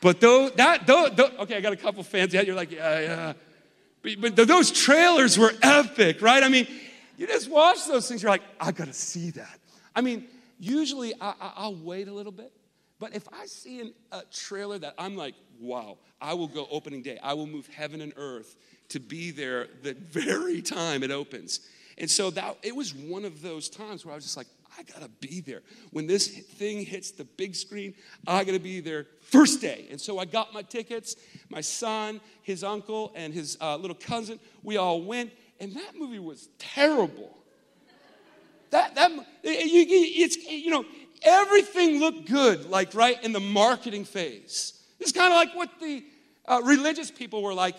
But 0.00 0.20
though 0.20 0.48
that 0.50 0.86
though, 0.86 1.08
though 1.08 1.30
okay, 1.40 1.56
I 1.56 1.60
got 1.60 1.72
a 1.72 1.76
couple 1.76 2.02
fans. 2.02 2.32
Yeah, 2.32 2.42
you're 2.42 2.56
like 2.56 2.70
yeah 2.70 3.00
yeah. 3.00 3.32
But, 4.02 4.36
but 4.36 4.48
those 4.48 4.70
trailers 4.70 5.38
were 5.38 5.52
epic, 5.62 6.22
right? 6.22 6.42
I 6.42 6.48
mean, 6.48 6.66
you 7.16 7.26
just 7.26 7.48
watch 7.50 7.86
those 7.86 8.08
things. 8.08 8.22
You're 8.22 8.32
like, 8.32 8.42
I 8.60 8.72
gotta 8.72 8.92
see 8.92 9.30
that. 9.30 9.58
I 9.94 10.00
mean, 10.00 10.26
usually 10.58 11.12
I, 11.20 11.34
will 11.60 11.76
wait 11.76 12.08
a 12.08 12.12
little 12.12 12.32
bit, 12.32 12.52
but 12.98 13.14
if 13.14 13.28
I 13.32 13.46
see 13.46 13.80
an, 13.80 13.94
a 14.10 14.22
trailer 14.32 14.78
that 14.78 14.94
I'm 14.98 15.16
like, 15.16 15.34
wow, 15.60 15.98
I 16.20 16.34
will 16.34 16.48
go 16.48 16.66
opening 16.70 17.02
day. 17.02 17.18
I 17.22 17.34
will 17.34 17.46
move 17.46 17.68
heaven 17.68 18.00
and 18.00 18.12
earth 18.16 18.56
to 18.88 19.00
be 19.00 19.30
there 19.30 19.68
the 19.82 19.94
very 20.10 20.62
time 20.62 21.02
it 21.02 21.10
opens. 21.10 21.60
And 21.98 22.10
so 22.10 22.30
that 22.30 22.56
it 22.62 22.74
was 22.74 22.94
one 22.94 23.24
of 23.24 23.42
those 23.42 23.68
times 23.68 24.04
where 24.04 24.12
I 24.12 24.16
was 24.16 24.24
just 24.24 24.36
like, 24.36 24.46
I 24.78 24.82
gotta 24.84 25.08
be 25.20 25.40
there. 25.40 25.62
When 25.90 26.06
this 26.06 26.28
thing 26.28 26.84
hits 26.84 27.10
the 27.10 27.24
big 27.24 27.54
screen, 27.54 27.94
I 28.26 28.44
gotta 28.44 28.60
be 28.60 28.80
there 28.80 29.06
first 29.20 29.60
day. 29.60 29.86
And 29.90 30.00
so 30.00 30.18
I 30.18 30.24
got 30.24 30.54
my 30.54 30.62
tickets. 30.62 31.16
My 31.48 31.60
son, 31.60 32.20
his 32.42 32.64
uncle, 32.64 33.12
and 33.14 33.34
his 33.34 33.58
uh, 33.60 33.76
little 33.76 33.96
cousin, 33.96 34.40
we 34.62 34.76
all 34.76 35.02
went, 35.02 35.32
and 35.60 35.74
that 35.74 35.96
movie 35.96 36.18
was 36.18 36.48
terrible. 36.58 37.38
That, 38.70 38.94
that, 38.94 39.10
it's, 39.42 40.36
you 40.48 40.70
know, 40.70 40.86
everything 41.22 42.00
looked 42.00 42.26
good, 42.26 42.70
like 42.70 42.94
right 42.94 43.22
in 43.22 43.32
the 43.32 43.40
marketing 43.40 44.04
phase. 44.04 44.72
It's 44.98 45.12
kind 45.12 45.32
of 45.32 45.36
like 45.36 45.54
what 45.54 45.68
the 45.78 46.04
uh, 46.46 46.62
religious 46.64 47.10
people 47.10 47.42
were 47.42 47.54
like 47.54 47.76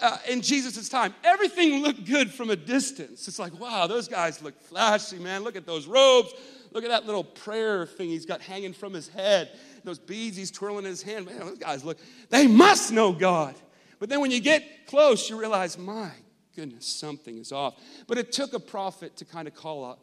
uh, 0.00 0.18
in 0.28 0.42
Jesus' 0.42 0.88
time. 0.88 1.14
Everything 1.24 1.82
looked 1.82 2.04
good 2.04 2.30
from 2.32 2.50
a 2.50 2.56
distance. 2.56 3.28
It's 3.28 3.38
like, 3.38 3.58
wow, 3.58 3.86
those 3.86 4.08
guys 4.08 4.42
look 4.42 4.60
flashy, 4.60 5.18
man. 5.18 5.42
Look 5.42 5.56
at 5.56 5.66
those 5.66 5.86
robes. 5.86 6.32
Look 6.72 6.84
at 6.84 6.90
that 6.90 7.06
little 7.06 7.24
prayer 7.24 7.86
thing 7.86 8.08
he's 8.08 8.26
got 8.26 8.40
hanging 8.40 8.72
from 8.72 8.92
his 8.92 9.08
head. 9.08 9.50
Those 9.84 9.98
beads 9.98 10.36
he's 10.36 10.50
twirling 10.50 10.84
in 10.84 10.90
his 10.90 11.02
hand. 11.02 11.26
Man, 11.26 11.38
those 11.38 11.58
guys 11.58 11.84
look, 11.84 11.98
they 12.28 12.46
must 12.46 12.92
know 12.92 13.12
God. 13.12 13.54
But 13.98 14.08
then 14.10 14.20
when 14.20 14.30
you 14.30 14.40
get 14.40 14.86
close, 14.86 15.30
you 15.30 15.38
realize, 15.38 15.78
my 15.78 16.10
goodness, 16.54 16.86
something 16.86 17.38
is 17.38 17.52
off. 17.52 17.80
But 18.06 18.18
it 18.18 18.32
took 18.32 18.52
a 18.52 18.60
prophet 18.60 19.16
to 19.16 19.24
kind 19.24 19.48
of 19.48 19.54
call 19.54 19.84
out 19.84 20.00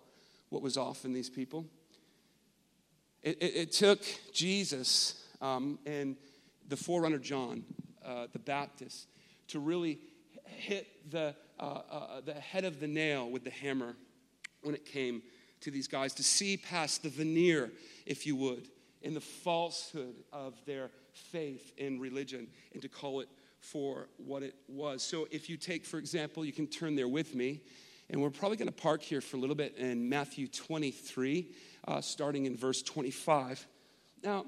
what 0.50 0.62
was 0.62 0.78
off 0.78 1.06
in 1.06 1.14
these 1.14 1.30
people. 1.30 1.66
It, 3.22 3.38
it, 3.42 3.56
it 3.56 3.72
took 3.72 4.02
Jesus 4.32 5.24
um, 5.42 5.80
and 5.86 6.16
the 6.68 6.78
forerunner 6.78 7.20
John, 7.20 7.64
uh, 8.06 8.28
the 8.32 8.40
Baptist, 8.40 9.08
to 9.50 9.60
really 9.60 10.00
hit 10.46 10.88
the, 11.12 11.36
uh, 11.60 11.64
uh, 11.64 12.22
the 12.22 12.34
head 12.34 12.66
of 12.66 12.80
the 12.80 12.88
nail 12.88 13.30
with 13.30 13.44
the 13.44 13.50
hammer 13.50 13.96
when 14.62 14.76
it 14.76 14.86
came 14.86 15.22
to 15.62 15.72
these 15.72 15.88
guys, 15.88 16.14
to 16.14 16.24
see 16.24 16.58
past 16.58 17.04
the 17.04 17.10
veneer, 17.10 17.72
if 18.06 18.28
you 18.28 18.36
would, 18.36 18.68
in 19.02 19.14
the 19.14 19.22
falsehood 19.22 20.16
of 20.32 20.54
their 20.66 20.90
faith 21.14 21.72
in 21.78 22.00
religion, 22.00 22.48
and 22.74 22.82
to 22.82 22.90
call 22.90 23.22
it 23.22 23.30
for 23.60 24.10
what 24.18 24.44
it 24.44 24.56
was. 24.68 25.02
So, 25.02 25.28
if 25.32 25.50
you 25.50 25.58
take, 25.58 25.86
for 25.86 25.98
example, 25.98 26.44
you 26.44 26.52
can 26.52 26.68
turn 26.68 26.96
there 26.96 27.08
with 27.08 27.34
me, 27.34 27.62
and 28.10 28.22
we're 28.22 28.30
probably 28.30 28.58
going 28.58 28.68
to 28.68 28.74
park 28.74 29.02
here 29.02 29.22
for 29.22 29.38
a 29.38 29.40
little 29.40 29.56
bit 29.56 29.78
in 29.78 30.10
Matthew 30.10 30.48
23, 30.48 31.50
uh, 31.88 32.02
starting 32.02 32.46
in 32.46 32.58
verse 32.58 32.82
25. 32.82 33.66
Now, 34.24 34.46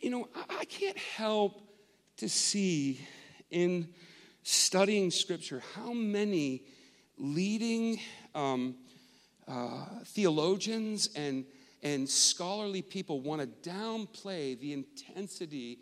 you 0.00 0.10
know, 0.10 0.28
I, 0.34 0.58
I 0.60 0.64
can't 0.64 0.98
help 0.98 1.60
to 2.18 2.28
see 2.28 3.00
in 3.50 3.88
studying 4.46 5.10
Scripture, 5.10 5.60
how 5.74 5.92
many 5.92 6.62
leading 7.18 7.98
um, 8.32 8.76
uh, 9.48 9.86
theologians 10.04 11.08
and, 11.16 11.44
and 11.82 12.08
scholarly 12.08 12.80
people 12.80 13.20
want 13.20 13.40
to 13.40 13.68
downplay 13.68 14.58
the 14.60 14.72
intensity 14.72 15.80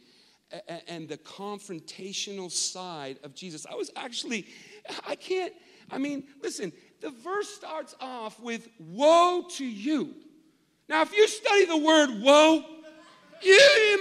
and 0.88 1.08
the 1.08 1.18
confrontational 1.18 2.50
side 2.50 3.18
of 3.22 3.34
Jesus. 3.34 3.66
I 3.70 3.74
was 3.74 3.90
actually, 3.96 4.46
I 5.06 5.14
can't, 5.14 5.52
I 5.90 5.98
mean, 5.98 6.24
listen, 6.42 6.72
the 7.02 7.10
verse 7.10 7.48
starts 7.48 7.94
off 8.00 8.40
with, 8.40 8.68
Woe 8.78 9.44
to 9.56 9.64
you. 9.64 10.14
Now, 10.88 11.02
if 11.02 11.12
you 11.12 11.28
study 11.28 11.66
the 11.66 11.76
word 11.76 12.22
woe, 12.22 12.64
you, 13.42 13.98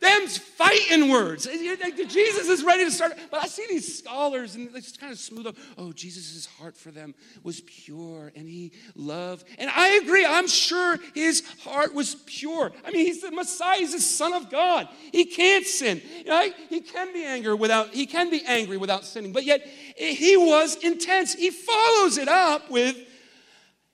Them's 0.00 0.38
fighting 0.38 1.10
words. 1.10 1.46
Jesus 1.46 2.48
is 2.48 2.64
ready 2.64 2.84
to 2.84 2.90
start. 2.90 3.12
But 3.30 3.42
I 3.42 3.46
see 3.46 3.66
these 3.68 3.98
scholars 3.98 4.54
and 4.54 4.72
they 4.72 4.80
just 4.80 4.98
kind 4.98 5.12
of 5.12 5.18
smooth 5.18 5.46
up. 5.46 5.56
Oh, 5.76 5.92
Jesus' 5.92 6.46
heart 6.58 6.74
for 6.74 6.90
them 6.90 7.14
was 7.42 7.60
pure 7.60 8.32
and 8.34 8.48
he 8.48 8.72
loved. 8.94 9.46
And 9.58 9.70
I 9.70 10.00
agree. 10.02 10.24
I'm 10.24 10.48
sure 10.48 10.98
his 11.14 11.42
heart 11.64 11.94
was 11.94 12.14
pure. 12.26 12.72
I 12.84 12.90
mean, 12.90 13.04
he's 13.04 13.20
the 13.20 13.30
Messiah. 13.30 13.78
He's 13.78 13.92
the 13.92 14.00
Son 14.00 14.32
of 14.32 14.50
God. 14.50 14.88
He 15.12 15.26
can't 15.26 15.66
sin. 15.66 16.00
Right? 16.26 16.54
He 16.70 16.80
can 16.80 17.12
be 17.12 17.24
angry 17.24 17.54
without. 17.54 17.90
He 17.90 18.06
can 18.06 18.30
be 18.30 18.42
angry 18.46 18.78
without 18.78 19.04
sinning. 19.04 19.32
But 19.32 19.44
yet 19.44 19.66
eh, 19.98 20.14
he 20.14 20.36
was 20.36 20.76
intense. 20.76 21.34
He 21.34 21.50
follows 21.50 22.16
it 22.16 22.28
up 22.28 22.70
with 22.70 22.96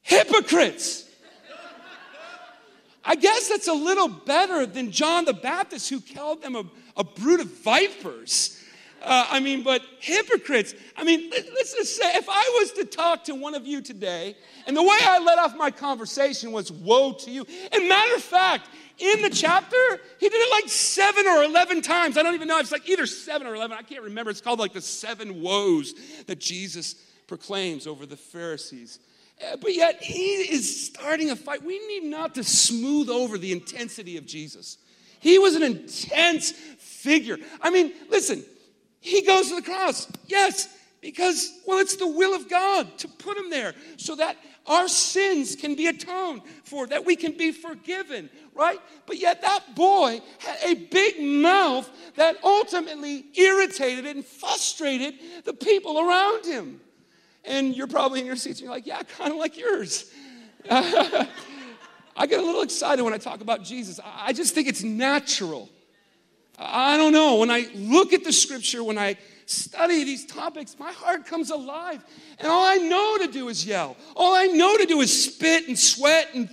hypocrites. 0.02 1.05
I 3.06 3.14
guess 3.14 3.48
that's 3.48 3.68
a 3.68 3.72
little 3.72 4.08
better 4.08 4.66
than 4.66 4.90
John 4.90 5.24
the 5.24 5.32
Baptist, 5.32 5.88
who 5.88 6.00
called 6.00 6.42
them 6.42 6.56
a, 6.56 6.64
a 6.96 7.04
brood 7.04 7.40
of 7.40 7.46
vipers. 7.46 8.60
Uh, 9.00 9.26
I 9.30 9.38
mean, 9.38 9.62
but 9.62 9.82
hypocrites. 10.00 10.74
I 10.96 11.04
mean, 11.04 11.30
let's 11.30 11.74
just 11.74 11.96
say 11.96 12.16
if 12.16 12.26
I 12.28 12.58
was 12.58 12.72
to 12.72 12.84
talk 12.84 13.24
to 13.24 13.34
one 13.36 13.54
of 13.54 13.64
you 13.64 13.80
today, 13.80 14.36
and 14.66 14.76
the 14.76 14.82
way 14.82 14.98
I 15.00 15.20
let 15.20 15.38
off 15.38 15.56
my 15.56 15.70
conversation 15.70 16.50
was, 16.50 16.72
Woe 16.72 17.12
to 17.12 17.30
you. 17.30 17.46
And 17.70 17.88
matter 17.88 18.16
of 18.16 18.22
fact, 18.22 18.68
in 18.98 19.22
the 19.22 19.30
chapter, 19.30 19.76
he 20.18 20.28
did 20.28 20.34
it 20.34 20.50
like 20.50 20.68
seven 20.68 21.26
or 21.28 21.44
11 21.44 21.82
times. 21.82 22.16
I 22.16 22.24
don't 22.24 22.34
even 22.34 22.48
know. 22.48 22.58
It's 22.58 22.72
like 22.72 22.88
either 22.88 23.06
seven 23.06 23.46
or 23.46 23.54
11. 23.54 23.76
I 23.76 23.82
can't 23.82 24.02
remember. 24.02 24.30
It's 24.30 24.40
called 24.40 24.58
like 24.58 24.72
the 24.72 24.80
seven 24.80 25.42
woes 25.42 25.94
that 26.26 26.40
Jesus 26.40 26.94
proclaims 27.28 27.86
over 27.86 28.06
the 28.06 28.16
Pharisees. 28.16 28.98
Uh, 29.40 29.56
but 29.56 29.74
yet 29.74 30.02
he 30.02 30.34
is 30.34 30.86
starting 30.86 31.30
a 31.30 31.36
fight. 31.36 31.62
We 31.62 31.78
need 31.86 32.04
not 32.04 32.34
to 32.36 32.44
smooth 32.44 33.10
over 33.10 33.36
the 33.36 33.52
intensity 33.52 34.16
of 34.16 34.26
Jesus. 34.26 34.78
He 35.20 35.38
was 35.38 35.56
an 35.56 35.62
intense 35.62 36.52
figure. 36.52 37.38
I 37.60 37.70
mean, 37.70 37.92
listen, 38.08 38.44
he 39.00 39.22
goes 39.22 39.48
to 39.48 39.56
the 39.56 39.62
cross. 39.62 40.10
Yes, 40.26 40.68
Because, 41.00 41.60
well, 41.66 41.78
it's 41.78 41.94
the 41.96 42.08
will 42.08 42.34
of 42.34 42.48
God 42.48 42.98
to 42.98 43.06
put 43.08 43.36
him 43.36 43.48
there 43.50 43.74
so 43.96 44.16
that 44.16 44.36
our 44.66 44.88
sins 44.88 45.54
can 45.54 45.76
be 45.76 45.86
atoned 45.86 46.42
for, 46.64 46.86
that 46.88 47.04
we 47.04 47.14
can 47.14 47.36
be 47.36 47.52
forgiven, 47.52 48.28
right? 48.54 48.80
But 49.06 49.18
yet 49.18 49.42
that 49.42 49.76
boy 49.76 50.20
had 50.38 50.58
a 50.64 50.74
big 50.74 51.22
mouth 51.22 51.88
that 52.16 52.42
ultimately 52.42 53.26
irritated 53.36 54.06
and 54.06 54.24
frustrated 54.24 55.14
the 55.44 55.52
people 55.52 56.00
around 56.00 56.44
him. 56.44 56.80
And 57.46 57.76
you're 57.76 57.86
probably 57.86 58.20
in 58.20 58.26
your 58.26 58.36
seats 58.36 58.60
and 58.60 58.66
you're 58.66 58.74
like, 58.74 58.86
yeah, 58.86 59.02
kind 59.02 59.32
of 59.32 59.38
like 59.38 59.56
yours. 59.56 60.10
I 60.70 62.26
get 62.26 62.40
a 62.40 62.42
little 62.42 62.62
excited 62.62 63.02
when 63.02 63.12
I 63.12 63.18
talk 63.18 63.40
about 63.40 63.62
Jesus. 63.62 64.00
I 64.04 64.32
just 64.32 64.54
think 64.54 64.68
it's 64.68 64.82
natural. 64.82 65.68
I 66.58 66.96
don't 66.96 67.12
know. 67.12 67.36
When 67.36 67.50
I 67.50 67.68
look 67.74 68.12
at 68.12 68.24
the 68.24 68.32
scripture, 68.32 68.82
when 68.82 68.96
I 68.96 69.16
study 69.44 70.04
these 70.04 70.24
topics, 70.24 70.76
my 70.78 70.92
heart 70.92 71.26
comes 71.26 71.50
alive. 71.50 72.04
And 72.38 72.48
all 72.48 72.64
I 72.64 72.76
know 72.76 73.18
to 73.18 73.28
do 73.28 73.48
is 73.48 73.64
yell. 73.64 73.96
All 74.16 74.34
I 74.34 74.46
know 74.46 74.76
to 74.76 74.86
do 74.86 75.00
is 75.00 75.24
spit 75.24 75.68
and 75.68 75.78
sweat 75.78 76.30
and 76.34 76.48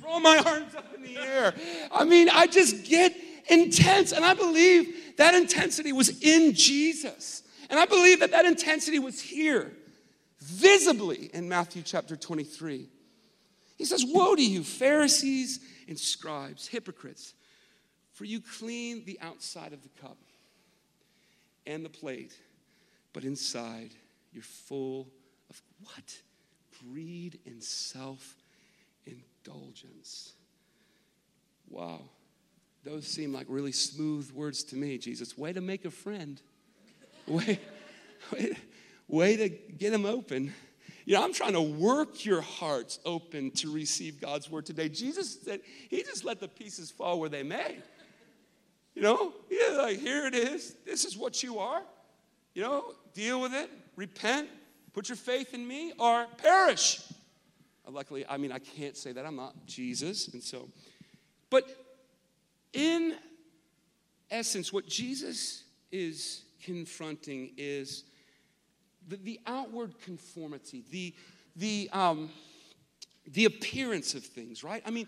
throw 0.00 0.20
my 0.20 0.38
arms 0.46 0.74
up 0.74 0.92
in 0.94 1.02
the 1.02 1.16
air. 1.16 1.54
I 1.92 2.04
mean, 2.04 2.28
I 2.28 2.46
just 2.46 2.84
get 2.84 3.16
intense. 3.48 4.12
And 4.12 4.24
I 4.24 4.34
believe 4.34 5.16
that 5.16 5.34
intensity 5.34 5.92
was 5.92 6.20
in 6.22 6.52
Jesus. 6.54 7.42
And 7.68 7.78
I 7.78 7.86
believe 7.86 8.20
that 8.20 8.32
that 8.32 8.44
intensity 8.44 8.98
was 8.98 9.20
here, 9.20 9.72
visibly 10.50 11.30
in 11.32 11.48
Matthew 11.48 11.82
chapter 11.82 12.16
23. 12.16 12.88
He 13.78 13.84
says, 13.84 14.04
Woe 14.06 14.34
to 14.34 14.44
you, 14.44 14.62
Pharisees 14.62 15.60
and 15.88 15.98
scribes, 15.98 16.66
hypocrites, 16.66 17.34
for 18.12 18.24
you 18.24 18.40
clean 18.40 19.04
the 19.06 19.18
outside 19.22 19.72
of 19.72 19.82
the 19.82 19.88
cup 20.00 20.18
and 21.66 21.84
the 21.84 21.88
plate, 21.88 22.36
but 23.12 23.24
inside 23.24 23.90
you're 24.32 24.42
full 24.42 25.08
of 25.48 25.60
what? 25.82 26.20
Greed 26.90 27.38
and 27.46 27.62
self 27.62 28.36
indulgence. 29.06 30.32
Wow. 31.68 32.02
Those 32.84 33.06
seem 33.06 33.32
like 33.32 33.46
really 33.48 33.72
smooth 33.72 34.30
words 34.32 34.64
to 34.64 34.76
me, 34.76 34.98
Jesus. 34.98 35.36
Way 35.36 35.52
to 35.52 35.60
make 35.60 35.84
a 35.84 35.90
friend. 35.90 36.40
Way, 37.26 37.58
way 39.10 39.36
to 39.36 39.48
get 39.48 39.90
them 39.90 40.06
open. 40.06 40.52
You 41.04 41.16
know, 41.16 41.24
I'm 41.24 41.32
trying 41.32 41.54
to 41.54 41.60
work 41.60 42.24
your 42.24 42.40
hearts 42.40 43.00
open 43.04 43.50
to 43.52 43.72
receive 43.72 44.20
God's 44.20 44.50
word 44.50 44.66
today. 44.66 44.88
Jesus 44.88 45.38
said, 45.42 45.60
He 45.88 46.02
just 46.02 46.24
let 46.24 46.40
the 46.40 46.48
pieces 46.48 46.90
fall 46.90 47.18
where 47.18 47.28
they 47.28 47.42
may. 47.42 47.78
You 48.94 49.02
know, 49.02 49.32
yeah, 49.50 49.76
like 49.78 49.98
here 49.98 50.26
it 50.26 50.34
is. 50.34 50.76
This 50.84 51.04
is 51.04 51.16
what 51.16 51.42
you 51.42 51.58
are. 51.58 51.82
You 52.54 52.62
know, 52.62 52.94
deal 53.14 53.40
with 53.40 53.54
it, 53.54 53.70
repent, 53.96 54.48
put 54.92 55.08
your 55.08 55.16
faith 55.16 55.54
in 55.54 55.66
me, 55.66 55.92
or 55.98 56.26
perish. 56.36 57.00
Uh, 57.86 57.92
luckily, 57.92 58.24
I 58.28 58.36
mean, 58.36 58.52
I 58.52 58.58
can't 58.58 58.96
say 58.96 59.12
that. 59.12 59.24
I'm 59.24 59.36
not 59.36 59.54
Jesus. 59.66 60.28
And 60.28 60.42
so, 60.42 60.68
but 61.48 61.64
in 62.72 63.14
essence, 64.30 64.72
what 64.72 64.86
Jesus 64.86 65.64
is 65.90 66.42
confronting 66.62 67.52
is 67.56 68.04
the, 69.08 69.16
the 69.16 69.40
outward 69.46 69.94
conformity, 70.00 70.84
the, 70.90 71.14
the, 71.56 71.88
um, 71.92 72.30
the 73.26 73.44
appearance 73.44 74.14
of 74.14 74.24
things, 74.24 74.64
right? 74.64 74.82
I 74.86 74.90
mean, 74.90 75.06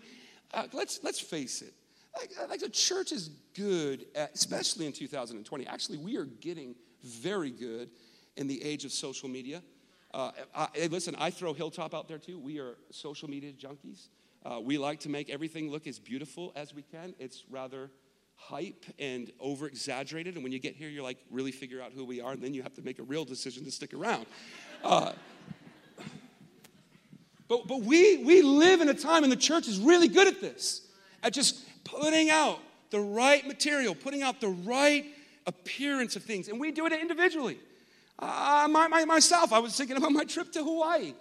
uh, 0.53 0.67
let's, 0.73 0.99
let's 1.03 1.19
face 1.19 1.61
it. 1.61 1.73
Like, 2.15 2.49
like 2.49 2.59
the 2.59 2.69
church 2.69 3.11
is 3.11 3.29
good, 3.55 4.05
at, 4.15 4.33
especially 4.35 4.85
in 4.85 4.93
2020. 4.93 5.65
Actually, 5.67 5.97
we 5.97 6.17
are 6.17 6.25
getting 6.25 6.75
very 7.03 7.49
good 7.49 7.89
in 8.37 8.47
the 8.47 8.63
age 8.63 8.85
of 8.85 8.91
social 8.91 9.29
media. 9.29 9.61
Uh, 10.13 10.31
I, 10.55 10.67
listen, 10.91 11.15
I 11.17 11.31
throw 11.31 11.53
Hilltop 11.53 11.95
out 11.95 12.07
there 12.07 12.19
too. 12.19 12.37
We 12.37 12.59
are 12.59 12.77
social 12.91 13.29
media 13.29 13.51
junkies. 13.51 14.09
Uh, 14.45 14.59
we 14.59 14.77
like 14.77 14.99
to 15.01 15.09
make 15.09 15.29
everything 15.29 15.71
look 15.71 15.87
as 15.87 15.97
beautiful 15.97 16.51
as 16.55 16.73
we 16.73 16.83
can. 16.83 17.15
It's 17.17 17.45
rather 17.49 17.89
hype 18.47 18.85
and 18.99 19.31
over 19.39 19.67
exaggerated. 19.67 20.35
And 20.35 20.43
when 20.43 20.51
you 20.51 20.59
get 20.59 20.75
here, 20.75 20.89
you're 20.89 21.03
like, 21.03 21.17
really 21.31 21.51
figure 21.51 21.81
out 21.81 21.91
who 21.93 22.05
we 22.05 22.21
are, 22.21 22.31
and 22.33 22.41
then 22.41 22.53
you 22.53 22.63
have 22.63 22.73
to 22.75 22.81
make 22.81 22.99
a 22.99 23.03
real 23.03 23.25
decision 23.25 23.63
to 23.65 23.71
stick 23.71 23.93
around. 23.93 24.25
Uh, 24.83 25.13
but 27.47 27.67
but 27.67 27.81
we, 27.81 28.17
we 28.17 28.41
live 28.41 28.81
in 28.81 28.89
a 28.89 28.93
time, 28.93 29.23
and 29.23 29.31
the 29.31 29.37
church 29.37 29.67
is 29.67 29.79
really 29.79 30.07
good 30.07 30.27
at 30.27 30.41
this, 30.41 30.87
at 31.21 31.33
just 31.33 31.65
putting 31.83 32.29
out 32.29 32.59
the 32.89 32.99
right 32.99 33.45
material, 33.47 33.95
putting 33.95 34.21
out 34.21 34.39
the 34.39 34.49
right 34.49 35.05
appearance 35.47 36.15
of 36.15 36.23
things. 36.23 36.47
And 36.47 36.59
we 36.59 36.71
do 36.71 36.85
it 36.85 36.93
individually. 36.93 37.59
Uh, 38.19 38.67
my, 38.69 38.87
my, 38.87 39.05
myself, 39.05 39.51
I 39.51 39.59
was 39.59 39.75
thinking 39.75 39.97
about 39.97 40.11
my 40.11 40.23
trip 40.23 40.51
to 40.53 40.63
Hawaii. 40.63 41.13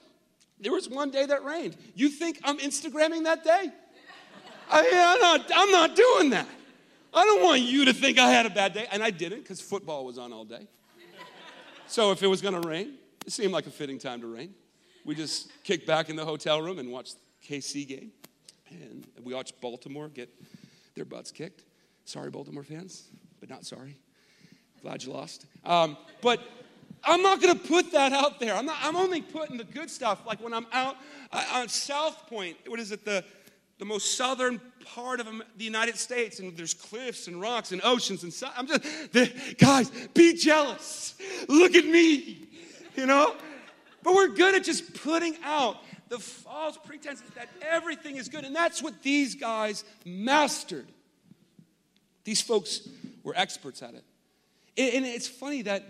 There 0.61 0.73
was 0.73 0.89
one 0.89 1.11
day 1.11 1.27
that 1.27 1.45
rained. 1.45 1.77
You 1.95 2.09
think 2.09 2.41
I'm 2.45 2.59
Instagramming 2.59 3.25
that 3.25 3.43
day? 3.43 3.71
I, 4.71 4.81
am 4.81 5.21
not, 5.21 5.51
I'm 5.55 5.71
not 5.71 5.97
doing 5.97 6.31
that. 6.31 6.47
I 7.15 7.25
don't 7.25 7.43
want 7.43 7.61
you 7.61 7.85
to 7.85 7.93
think 7.93 8.19
I 8.19 8.31
had 8.31 8.47
a 8.47 8.51
bad 8.51 8.73
day. 8.73 8.87
And 8.91 9.03
I 9.03 9.11
didn't 9.11 9.41
because 9.41 9.61
football 9.61 10.05
was 10.05 10.19
on 10.19 10.33
all 10.33 10.45
day. 10.45 10.67
So 11.87 12.11
if 12.11 12.23
it 12.23 12.27
was 12.27 12.41
going 12.41 12.61
to 12.61 12.67
rain, 12.67 12.95
it 13.27 13.33
seemed 13.33 13.53
like 13.53 13.67
a 13.67 13.71
fitting 13.71 13.99
time 13.99 14.21
to 14.23 14.27
rain. 14.27 14.55
We 15.05 15.15
just 15.15 15.51
kicked 15.63 15.87
back 15.87 16.09
in 16.09 16.17
the 16.17 16.25
hotel 16.25 16.63
room 16.63 16.79
and 16.79 16.91
watched 16.91 17.17
the 17.17 17.55
KC 17.55 17.87
game. 17.87 18.13
And 18.71 19.07
we 19.23 19.35
watched 19.35 19.61
Baltimore 19.61 20.09
get 20.09 20.31
their 20.95 21.05
butts 21.05 21.31
kicked. 21.31 21.65
Sorry, 22.05 22.31
Baltimore 22.31 22.63
fans, 22.63 23.09
but 23.41 23.51
not 23.51 23.67
sorry. 23.67 23.97
Glad 24.81 25.05
you 25.05 25.13
lost. 25.13 25.47
Um, 25.65 25.97
but 26.23 26.41
I'm 27.05 27.23
not 27.23 27.41
going 27.41 27.59
to 27.59 27.69
put 27.69 27.93
that 27.93 28.13
out 28.13 28.41
there. 28.41 28.55
I'm, 28.55 28.67
not, 28.67 28.77
I'm 28.83 28.97
only 28.97 29.21
putting 29.21 29.57
the 29.57 29.65
good 29.65 29.91
stuff. 29.91 30.23
Like 30.27 30.43
when 30.43 30.55
I'm 30.55 30.67
out 30.73 30.97
on 31.53 31.69
South 31.69 32.27
Point, 32.29 32.57
what 32.67 32.81
is 32.81 32.93
it, 32.93 33.05
the, 33.05 33.25
the 33.79 33.85
most 33.85 34.17
southern 34.17 34.61
part 34.85 35.21
of 35.21 35.27
the 35.57 35.65
United 35.65 35.97
States, 35.97 36.39
and 36.39 36.57
there's 36.57 36.75
cliffs 36.75 37.29
and 37.29 37.41
rocks 37.41 37.73
and 37.73 37.81
oceans 37.85 38.23
and 38.23 38.33
stuff. 38.33 38.53
I'm 38.57 38.67
just, 38.67 38.83
the, 39.13 39.31
guys, 39.59 39.91
be 40.15 40.35
jealous. 40.35 41.15
Look 41.49 41.75
at 41.75 41.85
me, 41.85 42.49
you 42.97 43.07
know? 43.07 43.35
But 44.03 44.15
we're 44.15 44.29
good 44.29 44.55
at 44.55 44.65
just 44.65 45.03
putting 45.03 45.37
out 45.45 45.77
the 46.09 46.19
false 46.19 46.77
pretenses 46.85 47.29
that 47.37 47.49
everything 47.63 48.17
is 48.17 48.29
good. 48.29 48.45
And 48.45 48.55
that's 48.55 48.83
what 48.83 49.03
these 49.03 49.35
guys 49.35 49.85
mastered. 50.05 50.87
These 52.25 52.43
folks 52.43 52.89
were 53.23 53.35
experts 53.37 53.83
at 53.83 53.95
it. 53.95 54.05
And 54.77 55.05
it's 55.05 55.29
funny 55.29 55.63
that 55.63 55.85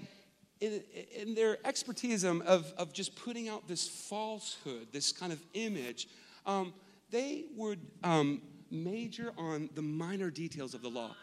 in, 0.61 1.35
their 1.35 1.59
expertise 1.67 2.25
of, 2.25 2.43
of 2.43 2.93
just 2.93 3.17
putting 3.17 3.49
out 3.49 3.67
this 3.67 3.89
falsehood, 3.89 4.89
this 4.93 5.13
kind 5.13 5.33
of 5.33 5.43
image, 5.55 6.09
um, 6.47 6.73
they 7.11 7.45
would 7.57 7.81
um, 8.05 8.41
major 8.73 9.33
on 9.37 9.69
the 9.75 9.83
minor 9.83 10.31
details 10.31 10.75
of 10.75 10.83
the 10.83 10.89
law. 10.89 11.15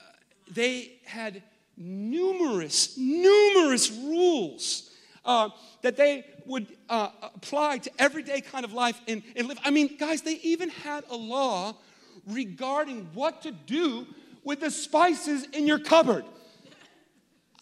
Uh, 0.00 0.04
they 0.50 1.00
had 1.04 1.42
numerous, 1.76 2.96
numerous 2.96 3.90
rules 3.90 4.90
uh, 5.24 5.48
that 5.82 5.96
they 5.96 6.24
would 6.46 6.66
uh, 6.88 7.10
apply 7.22 7.78
to 7.78 7.90
everyday 7.98 8.40
kind 8.40 8.64
of 8.64 8.72
life 8.72 9.00
and, 9.08 9.22
and 9.36 9.48
live. 9.48 9.58
I 9.64 9.70
mean, 9.70 9.96
guys, 9.96 10.22
they 10.22 10.40
even 10.42 10.70
had 10.70 11.04
a 11.10 11.16
law 11.16 11.74
regarding 12.26 13.08
what 13.14 13.42
to 13.42 13.50
do 13.50 14.06
with 14.44 14.60
the 14.60 14.70
spices 14.70 15.44
in 15.52 15.66
your 15.66 15.78
cupboard. 15.78 16.24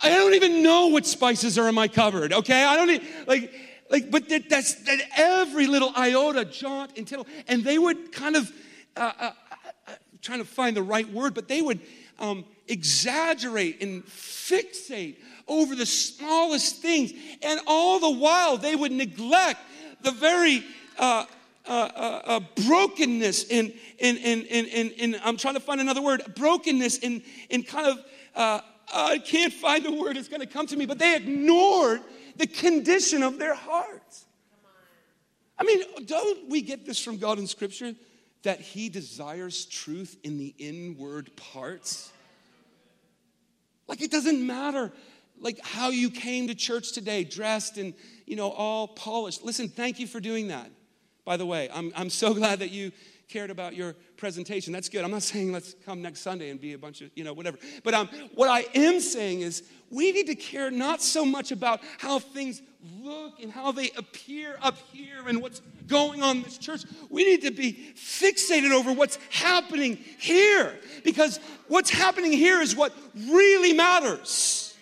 I 0.00 0.10
don't 0.10 0.34
even 0.34 0.62
know 0.62 0.88
what 0.88 1.06
spices 1.06 1.58
are 1.58 1.68
in 1.68 1.74
my 1.74 1.88
cupboard, 1.88 2.32
okay? 2.32 2.62
I 2.64 2.76
don't 2.76 2.90
even, 2.90 3.06
like, 3.26 3.52
like, 3.90 4.10
but 4.10 4.28
that, 4.28 4.48
that's 4.48 4.74
that 4.84 4.98
every 5.16 5.66
little 5.66 5.92
iota, 5.96 6.44
jaunt, 6.44 6.92
and 6.96 7.06
tittle, 7.06 7.26
and 7.48 7.64
they 7.64 7.78
would 7.78 8.12
kind 8.12 8.36
of, 8.36 8.50
uh, 8.96 9.12
uh, 9.18 9.30
uh, 9.86 9.92
trying 10.22 10.38
to 10.38 10.44
find 10.44 10.76
the 10.76 10.82
right 10.82 11.10
word, 11.12 11.34
but 11.34 11.48
they 11.48 11.60
would 11.60 11.80
um, 12.18 12.44
exaggerate 12.68 13.82
and 13.82 14.04
fixate 14.06 15.16
over 15.46 15.74
the 15.74 15.86
smallest 15.86 16.82
things. 16.82 17.12
And 17.42 17.60
all 17.66 18.00
the 18.00 18.10
while, 18.10 18.56
they 18.56 18.74
would 18.74 18.92
neglect 18.92 19.60
the 20.02 20.10
very 20.10 20.64
uh, 20.98 21.26
uh, 21.66 21.70
uh, 22.24 22.40
brokenness 22.66 23.44
in, 23.44 23.72
in, 23.98 24.16
in, 24.16 24.42
in, 24.44 24.90
in, 24.90 25.20
I'm 25.24 25.36
trying 25.36 25.54
to 25.54 25.60
find 25.60 25.80
another 25.80 26.02
word, 26.02 26.22
brokenness 26.34 26.98
in, 26.98 27.22
in 27.50 27.62
kind 27.62 27.86
of, 27.86 28.62
I 28.94 29.20
can't 29.24 29.52
find 29.52 29.84
the 29.84 29.92
word, 29.92 30.16
it's 30.16 30.28
going 30.28 30.40
to 30.40 30.46
come 30.46 30.66
to 30.68 30.76
me, 30.76 30.86
but 30.86 30.98
they 30.98 31.16
ignored 31.16 32.00
the 32.36 32.46
condition 32.46 33.22
of 33.22 33.38
their 33.38 33.54
hearts. 33.54 34.24
I 35.58 35.64
mean, 35.64 35.82
don't 36.04 36.48
we 36.48 36.60
get 36.62 36.84
this 36.84 37.02
from 37.02 37.16
God 37.16 37.38
in 37.38 37.46
Scripture 37.46 37.94
that 38.46 38.60
He 38.60 38.88
desires 38.88 39.64
truth 39.66 40.16
in 40.24 40.38
the 40.38 40.54
inward 40.58 41.30
parts? 41.36 42.10
Like, 43.88 44.00
it 44.00 44.10
doesn't 44.10 44.44
matter 44.44 44.92
like 45.40 45.58
how 45.64 45.90
you 45.90 46.10
came 46.10 46.48
to 46.48 46.54
church 46.54 46.92
today, 46.92 47.24
dressed 47.24 47.76
and, 47.76 47.94
you 48.24 48.36
know, 48.36 48.50
all 48.50 48.88
polished. 48.88 49.44
Listen, 49.44 49.68
thank 49.68 49.98
you 49.98 50.06
for 50.06 50.20
doing 50.20 50.48
that. 50.48 50.70
By 51.24 51.36
the 51.36 51.44
way, 51.44 51.68
I'm, 51.72 51.92
I'm 51.94 52.10
so 52.10 52.34
glad 52.40 52.60
that 52.60 52.70
you 52.70 52.92
cared 53.28 53.50
about 53.50 53.74
your 53.74 53.94
presentation. 54.16 54.72
That's 54.72 54.88
good. 54.88 55.04
I'm 55.04 55.10
not 55.10 55.22
saying 55.34 55.52
let's 55.52 55.74
come 55.84 56.02
next 56.02 56.20
Sunday 56.20 56.50
and 56.50 56.60
be 56.60 56.72
a 56.72 56.78
bunch 56.78 57.00
of, 57.02 57.10
you 57.14 57.24
know, 57.24 57.32
whatever. 57.32 57.58
But 57.82 57.94
um, 57.94 58.08
what 58.34 58.48
I 58.48 58.66
am 58.74 59.00
saying 59.00 59.40
is 59.40 59.62
we 59.90 60.12
need 60.12 60.26
to 60.26 60.34
care 60.34 60.70
not 60.70 61.02
so 61.02 61.24
much 61.24 61.52
about 61.52 61.80
how 61.98 62.18
things 62.18 62.62
look 63.00 63.40
and 63.42 63.50
how 63.50 63.72
they 63.72 63.90
appear 63.96 64.56
up 64.62 64.76
here 64.92 65.26
and 65.26 65.42
what's 65.42 65.60
going 65.86 66.22
on 66.22 66.38
in 66.38 66.42
this 66.42 66.58
church. 66.58 66.82
We 67.10 67.24
need 67.24 67.42
to 67.42 67.50
be 67.50 67.92
fixated 67.96 68.70
over 68.70 68.92
what's 68.92 69.18
happening 69.30 69.96
here 70.18 70.76
because 71.04 71.40
what's 71.68 71.90
happening 71.90 72.32
here 72.32 72.60
is 72.60 72.76
what 72.76 72.92
really 73.28 73.72
matters. 73.72 74.74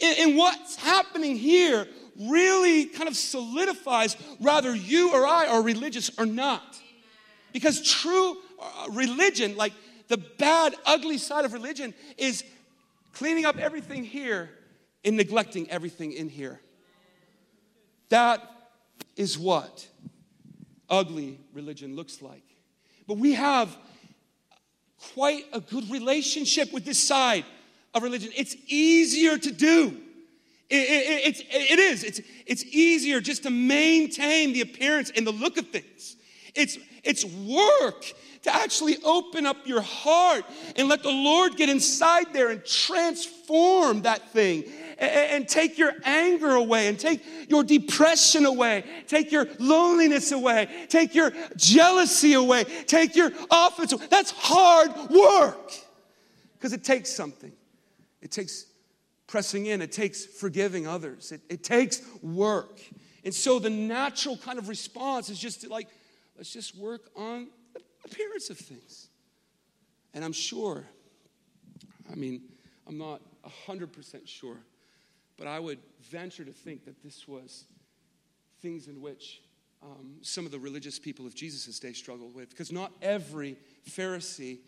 And, 0.00 0.36
what's 0.36 0.76
happening 0.76 1.36
here 1.36 1.88
really 2.20 2.84
kind 2.84 3.08
of 3.08 3.16
solidifies 3.16 4.14
whether 4.38 4.74
you 4.74 5.12
or 5.12 5.26
I 5.26 5.48
are 5.48 5.60
religious 5.60 6.10
or 6.18 6.24
not. 6.24 6.80
Because 7.52 7.82
true 7.82 8.36
uh, 8.60 8.86
religion, 8.92 9.56
like 9.56 9.72
the 10.08 10.18
bad, 10.18 10.74
ugly 10.86 11.18
side 11.18 11.44
of 11.44 11.52
religion, 11.52 11.94
is 12.16 12.44
cleaning 13.12 13.44
up 13.44 13.58
everything 13.58 14.04
here 14.04 14.50
and 15.04 15.16
neglecting 15.16 15.70
everything 15.70 16.12
in 16.12 16.28
here. 16.28 16.60
That 18.08 18.42
is 19.16 19.38
what 19.38 19.86
ugly 20.88 21.38
religion 21.52 21.96
looks 21.96 22.22
like. 22.22 22.42
But 23.06 23.18
we 23.18 23.34
have 23.34 23.76
quite 25.14 25.44
a 25.52 25.60
good 25.60 25.90
relationship 25.90 26.72
with 26.72 26.84
this 26.84 27.02
side 27.02 27.44
of 27.94 28.02
religion. 28.02 28.30
It's 28.36 28.56
easier 28.66 29.38
to 29.38 29.50
do. 29.50 29.96
It, 30.70 30.76
it, 30.76 31.26
it's, 31.26 31.40
it 31.40 31.78
is. 31.78 32.04
It's, 32.04 32.20
it's 32.46 32.64
easier 32.64 33.20
just 33.20 33.44
to 33.44 33.50
maintain 33.50 34.52
the 34.52 34.60
appearance 34.60 35.10
and 35.16 35.26
the 35.26 35.32
look 35.32 35.56
of 35.56 35.68
things. 35.68 36.16
It's, 36.58 36.76
it's 37.04 37.24
work 37.24 38.04
to 38.42 38.54
actually 38.54 38.96
open 39.04 39.46
up 39.46 39.66
your 39.66 39.80
heart 39.80 40.44
and 40.76 40.88
let 40.88 41.02
the 41.02 41.10
Lord 41.10 41.56
get 41.56 41.68
inside 41.68 42.32
there 42.32 42.50
and 42.50 42.64
transform 42.64 44.02
that 44.02 44.32
thing 44.32 44.64
and, 44.98 45.48
take 45.48 45.78
your 45.78 45.92
anger 46.04 46.50
away 46.50 46.88
and 46.88 46.98
take 46.98 47.24
your 47.48 47.62
depression 47.62 48.44
away, 48.44 48.84
take 49.06 49.30
your 49.30 49.46
loneliness 49.60 50.32
away, 50.32 50.68
take 50.88 51.14
your 51.14 51.32
jealousy 51.56 52.34
away, 52.34 52.64
take 52.86 53.14
your 53.14 53.30
offense 53.50 53.92
away. 53.92 54.06
That's 54.10 54.32
hard 54.32 54.90
work 55.10 55.72
because 56.54 56.72
it 56.72 56.82
takes 56.82 57.10
something. 57.10 57.52
It 58.20 58.32
takes 58.32 58.66
pressing 59.28 59.66
in, 59.66 59.80
it 59.80 59.92
takes 59.92 60.26
forgiving 60.26 60.88
others, 60.88 61.30
it, 61.30 61.42
it 61.48 61.62
takes 61.62 62.02
work. 62.20 62.80
And 63.24 63.34
so 63.34 63.58
the 63.58 63.70
natural 63.70 64.36
kind 64.36 64.58
of 64.58 64.68
response 64.68 65.28
is 65.28 65.38
just 65.38 65.60
to 65.60 65.68
like, 65.68 65.86
let's 66.38 66.52
just 66.52 66.76
work 66.76 67.10
on 67.14 67.48
the 67.74 67.80
appearance 68.04 68.48
of 68.48 68.56
things. 68.56 69.08
And 70.14 70.24
I'm 70.24 70.32
sure, 70.32 70.84
I 72.10 72.14
mean, 72.14 72.42
I'm 72.86 72.96
not 72.96 73.20
100% 73.66 74.26
sure, 74.26 74.56
but 75.36 75.46
I 75.46 75.60
would 75.60 75.78
venture 76.00 76.44
to 76.44 76.52
think 76.52 76.86
that 76.86 77.02
this 77.04 77.28
was 77.28 77.64
things 78.62 78.88
in 78.88 79.02
which 79.02 79.42
um, 79.82 80.14
some 80.22 80.46
of 80.46 80.50
the 80.50 80.58
religious 80.58 80.98
people 80.98 81.26
of 81.26 81.34
Jesus' 81.34 81.78
day 81.78 81.92
struggled 81.92 82.34
with. 82.34 82.48
Because 82.50 82.72
not 82.72 82.92
every 83.02 83.58
Pharisee 83.90 84.58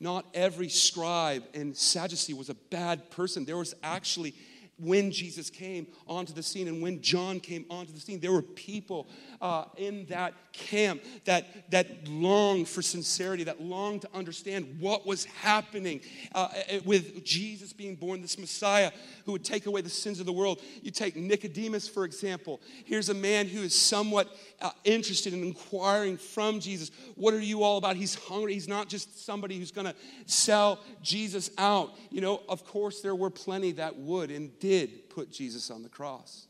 not 0.00 0.24
every 0.32 0.70
scribe 0.70 1.44
and 1.52 1.76
Sadducee 1.76 2.32
was 2.32 2.48
a 2.48 2.54
bad 2.54 3.10
person. 3.10 3.44
There 3.44 3.58
was 3.58 3.74
actually, 3.82 4.34
when 4.80 5.10
Jesus 5.10 5.50
came 5.50 5.86
onto 6.06 6.32
the 6.32 6.42
scene 6.42 6.68
and 6.68 6.82
when 6.82 7.02
John 7.02 7.40
came 7.40 7.64
onto 7.70 7.92
the 7.92 8.00
scene, 8.00 8.20
there 8.20 8.32
were 8.32 8.42
people 8.42 9.08
uh, 9.40 9.64
in 9.76 10.06
that 10.06 10.34
camp 10.52 11.02
that, 11.24 11.70
that 11.70 12.08
longed 12.08 12.68
for 12.68 12.82
sincerity, 12.82 13.44
that 13.44 13.60
longed 13.60 14.02
to 14.02 14.08
understand 14.14 14.76
what 14.80 15.06
was 15.06 15.24
happening 15.24 16.00
uh, 16.34 16.48
with 16.84 17.24
Jesus 17.24 17.72
being 17.72 17.94
born, 17.94 18.22
this 18.22 18.38
Messiah 18.38 18.90
who 19.24 19.32
would 19.32 19.44
take 19.44 19.66
away 19.66 19.80
the 19.80 19.90
sins 19.90 20.18
of 20.20 20.26
the 20.26 20.32
world. 20.32 20.60
You 20.82 20.90
take 20.90 21.16
Nicodemus, 21.16 21.88
for 21.88 22.04
example. 22.04 22.60
Here's 22.84 23.08
a 23.08 23.14
man 23.14 23.46
who 23.46 23.62
is 23.62 23.74
somewhat 23.74 24.34
uh, 24.60 24.70
interested 24.84 25.34
in 25.34 25.42
inquiring 25.42 26.16
from 26.16 26.60
Jesus. 26.60 26.90
What 27.16 27.34
are 27.34 27.40
you 27.40 27.62
all 27.62 27.78
about? 27.78 27.96
He's 27.96 28.14
hungry. 28.14 28.54
He's 28.54 28.68
not 28.68 28.88
just 28.88 29.24
somebody 29.24 29.58
who's 29.58 29.72
going 29.72 29.86
to 29.86 29.94
sell 30.26 30.80
Jesus 31.02 31.50
out. 31.58 31.92
You 32.10 32.20
know, 32.20 32.42
of 32.48 32.64
course, 32.64 33.00
there 33.00 33.14
were 33.14 33.30
plenty 33.30 33.72
that 33.72 33.96
would 33.96 34.30
and 34.30 34.58
did 34.58 34.69
put 35.08 35.30
Jesus 35.30 35.70
on 35.70 35.82
the 35.82 35.88
cross. 35.88 36.46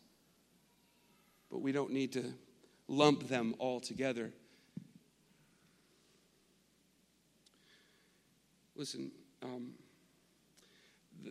But 1.50 1.60
we 1.60 1.72
don't 1.72 1.90
need 1.90 2.12
to 2.12 2.24
lump 2.88 3.28
them 3.28 3.54
all 3.58 3.80
together. 3.80 4.32
Listen, 8.74 9.10
um, 9.42 9.72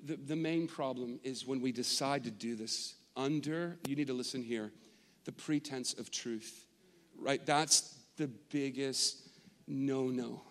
the, 0.05 0.15
the 0.15 0.35
main 0.35 0.67
problem 0.67 1.19
is 1.23 1.47
when 1.47 1.61
we 1.61 1.71
decide 1.71 2.23
to 2.25 2.31
do 2.31 2.55
this 2.55 2.95
under, 3.15 3.77
you 3.87 3.95
need 3.95 4.07
to 4.07 4.13
listen 4.13 4.43
here, 4.43 4.71
the 5.25 5.31
pretense 5.31 5.93
of 5.93 6.11
truth 6.11 6.67
right? 7.19 7.45
That's 7.45 7.95
the 8.17 8.27
biggest 8.27 9.29
no 9.67 10.07
no. 10.07 10.41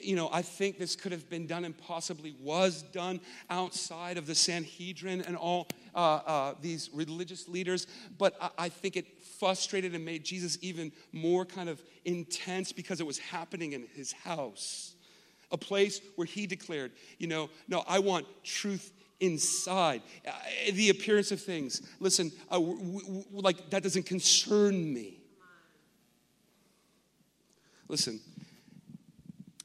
You 0.00 0.16
know, 0.16 0.28
I 0.32 0.42
think 0.42 0.78
this 0.78 0.96
could 0.96 1.12
have 1.12 1.28
been 1.28 1.46
done 1.46 1.64
and 1.64 1.76
possibly 1.76 2.34
was 2.40 2.82
done 2.82 3.20
outside 3.50 4.16
of 4.16 4.26
the 4.26 4.34
Sanhedrin 4.34 5.22
and 5.22 5.36
all 5.36 5.68
uh, 5.94 5.98
uh, 5.98 6.54
these 6.60 6.90
religious 6.92 7.48
leaders, 7.48 7.86
but 8.18 8.34
I, 8.40 8.50
I 8.58 8.68
think 8.68 8.96
it 8.96 9.06
frustrated 9.38 9.94
and 9.94 10.04
made 10.04 10.24
Jesus 10.24 10.58
even 10.62 10.92
more 11.12 11.44
kind 11.44 11.68
of 11.68 11.82
intense 12.04 12.72
because 12.72 13.00
it 13.00 13.06
was 13.06 13.18
happening 13.18 13.72
in 13.72 13.86
his 13.94 14.12
house. 14.12 14.94
A 15.52 15.58
place 15.58 16.00
where 16.16 16.26
he 16.26 16.46
declared, 16.46 16.92
you 17.18 17.26
know, 17.26 17.50
no, 17.68 17.84
I 17.86 17.98
want 17.98 18.26
truth 18.42 18.90
inside. 19.20 20.02
Uh, 20.26 20.32
the 20.72 20.90
appearance 20.90 21.30
of 21.30 21.40
things. 21.40 21.82
Listen, 22.00 22.32
uh, 22.50 22.54
w- 22.54 23.00
w- 23.00 23.24
like 23.30 23.70
that 23.70 23.82
doesn't 23.82 24.06
concern 24.06 24.92
me. 24.92 25.20
Listen, 27.88 28.20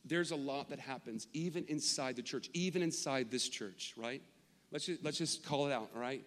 there's 0.10 0.32
a 0.32 0.36
lot 0.36 0.70
that 0.70 0.80
happens 0.80 1.28
even 1.34 1.64
inside 1.68 2.16
the 2.16 2.22
church, 2.22 2.50
even 2.54 2.82
inside 2.82 3.32
this 3.32 3.48
church, 3.48 3.94
right? 3.96 4.22
Let's 4.72 4.86
just, 4.86 5.04
let's 5.04 5.18
just 5.18 5.46
call 5.46 5.68
it 5.68 5.72
out, 5.72 5.90
all 5.96 6.02
right? 6.02 6.24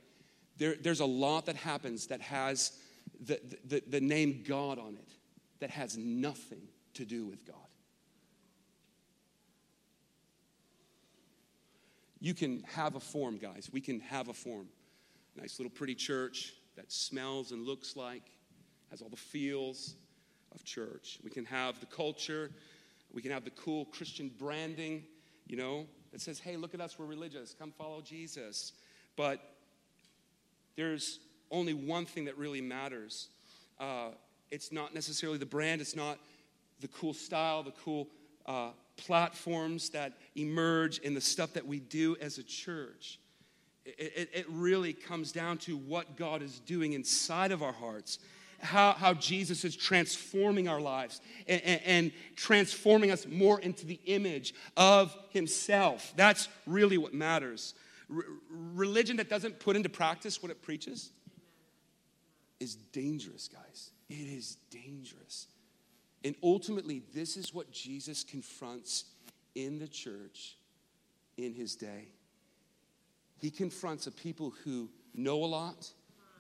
There, 0.57 0.77
there's 0.81 1.01
a 1.01 1.07
lot 1.07 1.47
that 1.47 1.57
happens 1.57 2.07
that 2.07 2.21
has 2.21 2.73
the, 3.27 3.41
the, 3.67 3.83
the 3.89 4.01
name 4.01 4.45
God 4.47 4.79
on 4.79 4.95
it 4.95 5.13
that 5.61 5.71
has 5.71 5.97
nothing 5.97 6.63
to 6.95 7.05
do 7.05 7.27
with 7.27 7.45
God. 7.45 7.57
You 12.21 12.35
can 12.35 12.63
have 12.75 12.95
a 12.95 13.01
form, 13.01 13.39
guys. 13.39 13.69
We 13.73 13.81
can 13.81 13.99
have 14.01 14.29
a 14.29 14.33
form. 14.33 14.69
Nice 15.35 15.59
little 15.59 15.71
pretty 15.71 15.97
church 15.97 16.53
that 16.77 16.93
smells 16.93 17.51
and 17.51 17.67
looks 17.67 17.97
like, 17.97 18.23
has 18.91 19.03
all 19.03 19.09
the 19.09 19.17
feels 19.17 19.97
of 20.55 20.65
church. 20.65 21.19
We 21.25 21.31
can 21.31 21.45
have 21.47 21.81
the 21.81 21.87
culture. 21.87 22.51
We 23.13 23.23
can 23.23 23.31
have 23.31 23.45
the 23.45 23.51
cool 23.51 23.87
Christian 23.87 24.31
branding, 24.39 25.05
you 25.47 25.57
know, 25.57 25.87
that 26.13 26.21
says, 26.21 26.39
hey, 26.39 26.57
look 26.57 26.75
at 26.75 26.81
us, 26.81 26.99
we're 26.99 27.07
religious. 27.07 27.55
Come 27.59 27.73
follow 27.73 28.01
Jesus. 28.01 28.73
But 29.17 29.41
there's 30.77 31.21
only 31.51 31.75
one 31.75 32.07
thing 32.07 32.25
that 32.25 32.39
really 32.39 32.61
matters. 32.61 33.29
Uh, 33.79 34.11
it's 34.51 34.73
not 34.73 34.95
necessarily 34.95 35.39
the 35.39 35.47
brand, 35.47 35.81
it's 35.81 35.97
not 35.97 36.19
the 36.81 36.89
cool 36.89 37.15
style, 37.15 37.63
the 37.63 37.73
cool 37.73 38.09
uh, 38.47 38.71
platforms 38.97 39.91
that 39.91 40.13
emerge 40.37 40.99
in 40.99 41.15
the 41.15 41.21
stuff 41.21 41.53
that 41.55 41.67
we 41.67 41.81
do 41.81 42.17
as 42.21 42.39
a 42.39 42.43
church. 42.43 43.19
It, 43.85 44.13
it, 44.17 44.31
it, 44.33 44.47
really 44.49 44.93
comes 44.93 45.33
down 45.33 45.59
to 45.59 45.77
what 45.77 46.17
God 46.17 46.41
is 46.41 46.61
doing 46.61 46.93
inside 46.93 47.51
of 47.51 47.63
our 47.63 47.73
hearts, 47.73 48.21
how, 48.63 48.93
how 48.93 49.15
Jesus 49.15 49.65
is 49.65 49.77
transforming 49.77 50.69
our 50.69 50.81
lives 50.81 51.21
and, 51.47 51.61
and, 51.63 51.81
and 51.85 52.13
transforming 52.37 53.11
us 53.11 53.27
more 53.27 53.61
into 53.61 53.85
the 53.87 54.01
image 54.07 54.55
of 54.77 55.17
Himself. 55.31 56.13
That's 56.17 56.49
really 56.67 56.99
what 56.99 57.13
matters. 57.13 57.75
Religion 58.09 59.17
that 59.17 59.29
doesn't 59.29 59.59
put 59.59 59.77
into 59.77 59.89
practice 59.89 60.43
what 60.43 60.51
it 60.51 60.63
preaches 60.63 61.11
is 62.61 62.77
dangerous, 62.77 63.49
guys. 63.49 63.91
It 64.09 64.15
is 64.15 64.57
dangerous. 64.71 65.49
And 66.25 66.37
ultimately, 66.43 67.03
this 67.13 67.37
is 67.37 67.53
what 67.53 67.73
Jesus 67.73 68.23
confronts 68.23 69.07
in 69.55 69.79
the 69.79 69.89
church 69.89 70.57
in 71.37 71.55
his 71.55 71.75
day. 71.75 72.09
He 73.39 73.51
confronts 73.51 74.07
a 74.07 74.13
people 74.13 74.55
who 74.63 74.89
know 75.15 75.43
a 75.43 75.47
lot, 75.47 75.91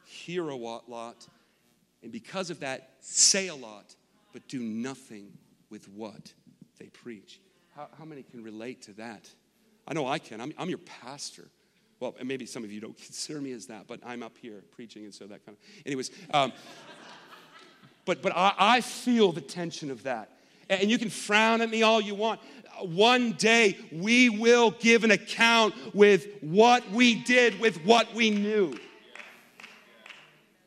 hear 0.04 0.48
a 0.48 0.54
lot, 0.54 1.26
and 2.02 2.12
because 2.12 2.50
of 2.50 2.60
that, 2.60 2.94
say 3.00 3.48
a 3.48 3.54
lot, 3.54 3.94
but 4.32 4.46
do 4.48 4.60
nothing 4.60 5.32
with 5.70 5.88
what 5.88 6.32
they 6.78 6.86
preach. 6.86 7.40
How, 7.76 7.88
how 7.98 8.04
many 8.04 8.22
can 8.22 8.42
relate 8.42 8.82
to 8.82 8.92
that? 8.94 9.28
I 9.86 9.94
know 9.94 10.06
I 10.06 10.18
can. 10.18 10.40
I'm, 10.40 10.52
I'm 10.58 10.68
your 10.68 10.78
pastor. 10.78 11.48
Well, 12.00 12.14
maybe 12.22 12.46
some 12.46 12.64
of 12.64 12.72
you 12.72 12.80
don't 12.80 12.96
consider 13.04 13.40
me 13.40 13.52
as 13.52 13.66
that, 13.66 13.86
but 13.86 14.00
I'm 14.04 14.22
up 14.22 14.36
here 14.40 14.62
preaching, 14.72 15.04
and 15.04 15.14
so 15.14 15.26
that 15.26 15.44
kind 15.44 15.56
of. 15.56 15.86
Anyways, 15.86 16.10
um, 16.32 16.52
But, 18.04 18.22
but 18.22 18.32
I, 18.36 18.54
I 18.58 18.80
feel 18.80 19.32
the 19.32 19.40
tension 19.40 19.90
of 19.90 20.02
that. 20.04 20.30
And 20.68 20.90
you 20.90 20.98
can 20.98 21.10
frown 21.10 21.60
at 21.60 21.70
me 21.70 21.82
all 21.82 22.00
you 22.00 22.14
want. 22.14 22.40
One 22.80 23.32
day 23.32 23.76
we 23.92 24.28
will 24.28 24.70
give 24.70 25.04
an 25.04 25.10
account 25.10 25.74
with 25.94 26.26
what 26.40 26.88
we 26.90 27.14
did, 27.14 27.60
with 27.60 27.84
what 27.84 28.14
we 28.14 28.30
knew. 28.30 28.74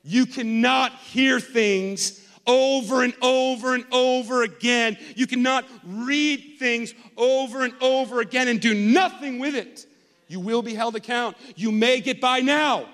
You 0.07 0.27
cannot 0.27 0.93
hear 0.99 1.39
things 1.39 2.21
over 2.45 3.03
and 3.03 3.15
over 3.23 3.73
and 3.73 3.85
over 3.91 4.43
again. 4.43 4.99
You 5.15 5.25
cannot 5.25 5.65
read 5.83 6.57
things 6.59 6.93
over 7.17 7.63
and 7.63 7.73
over 7.81 8.21
again 8.21 8.47
and 8.47 8.61
do 8.61 8.75
nothing 8.75 9.39
with 9.39 9.55
it. 9.55 9.87
You 10.27 10.39
will 10.39 10.61
be 10.61 10.75
held 10.75 10.95
account. 10.95 11.37
You 11.55 11.71
may 11.71 12.01
get 12.01 12.21
by 12.21 12.41
now, 12.41 12.87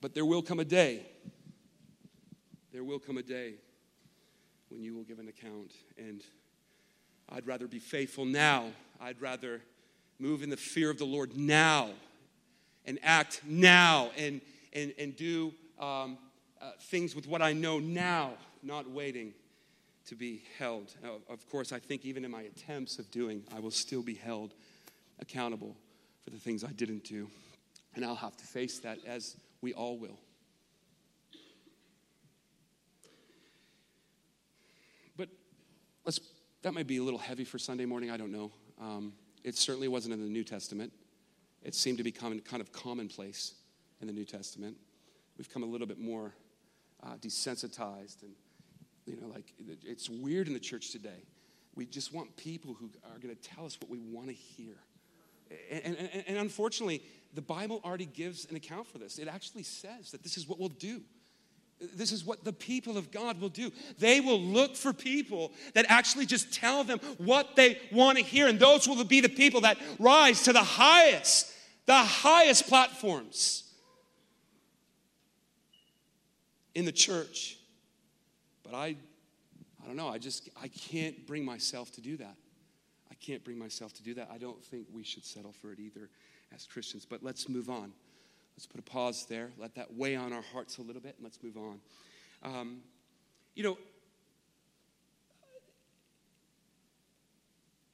but 0.00 0.14
there 0.14 0.24
will 0.24 0.42
come 0.42 0.58
a 0.58 0.64
day. 0.64 1.06
There 2.72 2.82
will 2.82 2.98
come 2.98 3.18
a 3.18 3.22
day 3.22 3.54
when 4.68 4.82
you 4.82 4.96
will 4.96 5.04
give 5.04 5.20
an 5.20 5.28
account. 5.28 5.70
And 5.96 6.24
I'd 7.28 7.46
rather 7.46 7.68
be 7.68 7.78
faithful 7.78 8.24
now. 8.24 8.72
I'd 9.00 9.20
rather 9.20 9.62
move 10.18 10.42
in 10.42 10.50
the 10.50 10.56
fear 10.56 10.90
of 10.90 10.98
the 10.98 11.06
Lord 11.06 11.36
now 11.36 11.90
and 12.86 12.98
act 13.02 13.42
now 13.46 14.10
and, 14.16 14.40
and, 14.72 14.94
and 14.98 15.16
do 15.16 15.52
um, 15.78 16.18
uh, 16.60 16.72
things 16.80 17.14
with 17.14 17.26
what 17.26 17.42
I 17.42 17.52
know 17.52 17.78
now, 17.78 18.32
not 18.62 18.90
waiting 18.90 19.34
to 20.06 20.14
be 20.14 20.42
held. 20.58 20.94
Now, 21.02 21.16
of 21.28 21.48
course, 21.50 21.72
I 21.72 21.78
think 21.78 22.04
even 22.04 22.24
in 22.24 22.30
my 22.30 22.42
attempts 22.42 22.98
of 22.98 23.10
doing, 23.10 23.44
I 23.54 23.60
will 23.60 23.70
still 23.70 24.02
be 24.02 24.14
held 24.14 24.54
accountable 25.20 25.76
for 26.24 26.30
the 26.30 26.38
things 26.38 26.64
I 26.64 26.72
didn't 26.72 27.04
do. 27.04 27.28
And 27.94 28.04
I'll 28.04 28.14
have 28.14 28.36
to 28.36 28.44
face 28.44 28.78
that 28.80 28.98
as 29.06 29.36
we 29.60 29.72
all 29.74 29.98
will. 29.98 30.18
But 35.16 35.28
let's, 36.04 36.20
that 36.62 36.72
might 36.72 36.86
be 36.86 36.98
a 36.98 37.02
little 37.02 37.18
heavy 37.18 37.44
for 37.44 37.58
Sunday 37.58 37.84
morning. 37.84 38.10
I 38.10 38.16
don't 38.16 38.32
know. 38.32 38.52
Um, 38.80 39.12
it 39.44 39.56
certainly 39.56 39.88
wasn't 39.88 40.14
in 40.14 40.20
the 40.20 40.30
New 40.30 40.44
Testament. 40.44 40.92
It 41.62 41.74
seemed 41.74 41.98
to 41.98 42.04
become 42.04 42.38
kind 42.40 42.60
of 42.60 42.72
commonplace 42.72 43.54
in 44.00 44.06
the 44.06 44.12
New 44.12 44.24
Testament. 44.24 44.76
We've 45.36 45.52
come 45.52 45.62
a 45.62 45.66
little 45.66 45.86
bit 45.86 45.98
more 45.98 46.34
uh, 47.02 47.16
desensitized 47.20 48.22
and 48.22 48.32
you 49.06 49.16
know 49.20 49.28
like 49.28 49.52
it's 49.84 50.10
weird 50.10 50.48
in 50.48 50.54
the 50.54 50.60
church 50.60 50.90
today. 50.90 51.24
We 51.74 51.86
just 51.86 52.12
want 52.12 52.36
people 52.36 52.74
who 52.74 52.90
are 53.04 53.18
going 53.18 53.34
to 53.34 53.40
tell 53.40 53.64
us 53.64 53.78
what 53.80 53.90
we 53.90 53.98
want 53.98 54.28
to 54.28 54.34
hear 54.34 54.74
and, 55.70 55.96
and, 55.96 56.24
and 56.26 56.36
unfortunately 56.38 57.02
the 57.34 57.42
bible 57.42 57.80
already 57.84 58.06
gives 58.06 58.46
an 58.50 58.56
account 58.56 58.86
for 58.86 58.98
this. 58.98 59.18
It 59.18 59.28
actually 59.28 59.62
says 59.62 60.10
that 60.12 60.22
this 60.22 60.36
is 60.36 60.48
what 60.48 60.58
we'll 60.58 60.68
do 60.68 61.02
this 61.80 62.10
is 62.10 62.24
what 62.24 62.44
the 62.44 62.52
people 62.52 62.96
of 62.96 63.10
God 63.10 63.40
will 63.40 63.48
do. 63.48 63.70
They 63.98 64.20
will 64.20 64.40
look 64.40 64.76
for 64.76 64.92
people 64.92 65.52
that 65.74 65.86
actually 65.88 66.26
just 66.26 66.52
tell 66.52 66.82
them 66.82 66.98
what 67.18 67.54
they 67.54 67.78
want 67.92 68.18
to 68.18 68.24
hear. 68.24 68.48
And 68.48 68.58
those 68.58 68.88
will 68.88 69.02
be 69.04 69.20
the 69.20 69.28
people 69.28 69.60
that 69.60 69.78
rise 69.98 70.42
to 70.44 70.52
the 70.52 70.62
highest, 70.62 71.52
the 71.86 71.94
highest 71.94 72.66
platforms 72.66 73.64
in 76.74 76.84
the 76.84 76.92
church. 76.92 77.58
But 78.64 78.74
I, 78.74 78.96
I 79.82 79.86
don't 79.86 79.96
know, 79.96 80.08
I 80.08 80.18
just, 80.18 80.48
I 80.60 80.68
can't 80.68 81.26
bring 81.26 81.44
myself 81.44 81.92
to 81.92 82.00
do 82.00 82.16
that. 82.16 82.36
I 83.10 83.14
can't 83.14 83.44
bring 83.44 83.58
myself 83.58 83.92
to 83.94 84.02
do 84.02 84.14
that. 84.14 84.28
I 84.32 84.38
don't 84.38 84.62
think 84.64 84.86
we 84.92 85.04
should 85.04 85.24
settle 85.24 85.52
for 85.52 85.72
it 85.72 85.78
either 85.78 86.10
as 86.54 86.66
Christians. 86.66 87.06
But 87.08 87.22
let's 87.22 87.48
move 87.48 87.70
on. 87.70 87.92
Let's 88.58 88.66
put 88.66 88.80
a 88.80 88.90
pause 88.90 89.24
there. 89.28 89.52
Let 89.56 89.76
that 89.76 89.94
weigh 89.94 90.16
on 90.16 90.32
our 90.32 90.42
hearts 90.52 90.78
a 90.78 90.82
little 90.82 91.00
bit, 91.00 91.14
and 91.14 91.22
let's 91.22 91.38
move 91.44 91.56
on. 91.56 91.80
Um, 92.42 92.78
you 93.54 93.62
know, 93.62 93.78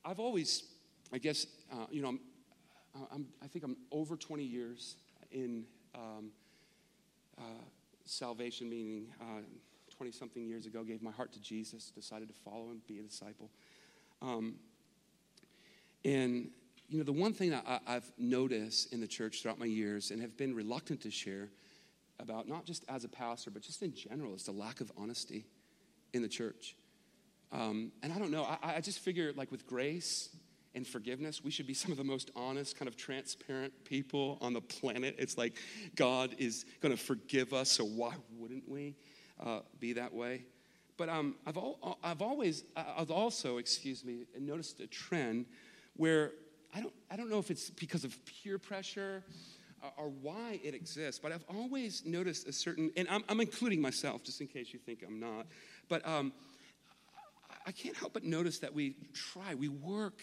I've 0.07 0.18
always, 0.18 0.62
I 1.12 1.18
guess, 1.18 1.46
uh, 1.70 1.85
you 1.90 2.00
know, 2.00 2.09
I'm, 2.09 2.20
I'm, 3.12 3.27
i 3.42 3.46
think 3.46 3.62
I'm 3.62 3.77
over 3.92 4.16
20 4.16 4.42
years 4.42 4.96
in 5.31 5.66
um, 5.94 6.31
uh, 7.37 7.42
salvation, 8.07 8.70
meaning 8.70 9.09
20 9.94 10.09
uh, 10.09 10.14
something 10.14 10.46
years 10.46 10.64
ago, 10.64 10.83
gave 10.83 11.03
my 11.03 11.12
heart 11.12 11.31
to 11.35 11.42
Jesus, 11.42 11.92
decided 11.94 12.29
to 12.29 12.35
follow 12.42 12.70
him, 12.70 12.81
be 12.88 13.00
a 13.00 13.03
disciple. 13.03 13.50
Um, 14.22 14.55
and, 16.07 16.48
you 16.88 16.99
know, 16.99 17.05
the 17.05 17.12
one 17.12 17.33
thing 17.33 17.51
that 17.51 17.64
I, 17.66 17.81
I've 17.87 18.11
noticed 18.18 18.92
in 18.92 19.01
the 19.01 19.07
church 19.07 19.42
throughout 19.42 19.59
my 19.59 19.66
years 19.66 20.11
and 20.11 20.20
have 20.20 20.37
been 20.37 20.55
reluctant 20.55 21.01
to 21.03 21.11
share 21.11 21.51
about, 22.20 22.47
not 22.47 22.64
just 22.64 22.85
as 22.88 23.05
a 23.05 23.09
pastor, 23.09 23.51
but 23.51 23.62
just 23.62 23.83
in 23.83 23.94
general, 23.94 24.35
is 24.35 24.44
the 24.44 24.53
lack 24.53 24.81
of 24.81 24.92
honesty 24.97 25.47
in 26.12 26.23
the 26.23 26.29
church. 26.29 26.77
Um, 27.53 27.92
and 28.03 28.12
I 28.12 28.18
don't 28.18 28.31
know, 28.31 28.44
I, 28.44 28.77
I 28.77 28.81
just 28.81 29.01
figure, 29.01 29.33
like, 29.37 29.51
with 29.51 29.66
grace 29.66 30.29
and 30.75 30.87
forgiveness, 30.87 31.42
we 31.42 31.51
should 31.51 31.66
be 31.66 31.75
some 31.75 31.92
of 31.92 31.97
the 31.97 32.05
most 32.05 32.31
honest, 32.35 32.77
kind 32.79 32.88
of 32.88 32.97
transparent 32.97 33.73
people 33.85 34.38
on 34.40 34.53
the 34.53 34.61
planet. 34.61 35.14
It's 35.18 35.38
like 35.38 35.55
God 35.94 36.35
is 36.38 36.64
going 36.81 36.97
to 36.97 37.01
forgive 37.01 37.53
us, 37.53 37.70
so 37.70 37.85
why 37.85 38.14
wouldn't 38.37 38.68
we 38.68 38.97
uh, 39.44 39.61
be 39.79 39.92
that 39.94 40.12
way? 40.12 40.47
But 40.97 41.09
um, 41.09 41.37
I've, 41.47 41.57
al- 41.57 41.99
I've 42.03 42.23
always, 42.23 42.64
I've 42.77 43.11
also, 43.11 43.59
excuse 43.59 44.05
me, 44.05 44.27
noticed 44.38 44.81
a 44.81 44.87
trend 44.87 45.47
where 45.97 46.33
I 46.74 46.80
don't, 46.80 46.92
I 47.10 47.16
don't 47.16 47.30
know 47.30 47.38
if 47.38 47.50
it's 47.50 47.70
because 47.70 48.04
of 48.04 48.16
peer 48.26 48.58
pressure 48.58 49.22
or, 49.82 50.06
or 50.06 50.08
why 50.08 50.60
it 50.64 50.74
exists, 50.74 51.20
but 51.22 51.30
I've 51.30 51.44
always 51.48 52.02
noticed 52.04 52.48
a 52.48 52.52
certain, 52.52 52.90
and 52.96 53.06
I'm, 53.08 53.22
I'm 53.28 53.40
including 53.40 53.80
myself 53.80 54.24
just 54.24 54.40
in 54.40 54.48
case 54.48 54.72
you 54.72 54.80
think 54.80 55.04
I'm 55.06 55.20
not, 55.20 55.46
but 55.88 56.06
um, 56.06 56.32
I 57.66 57.70
can't 57.70 57.96
help 57.96 58.12
but 58.12 58.24
notice 58.24 58.58
that 58.58 58.74
we 58.74 58.96
try, 59.12 59.54
we 59.54 59.68
work 59.68 60.20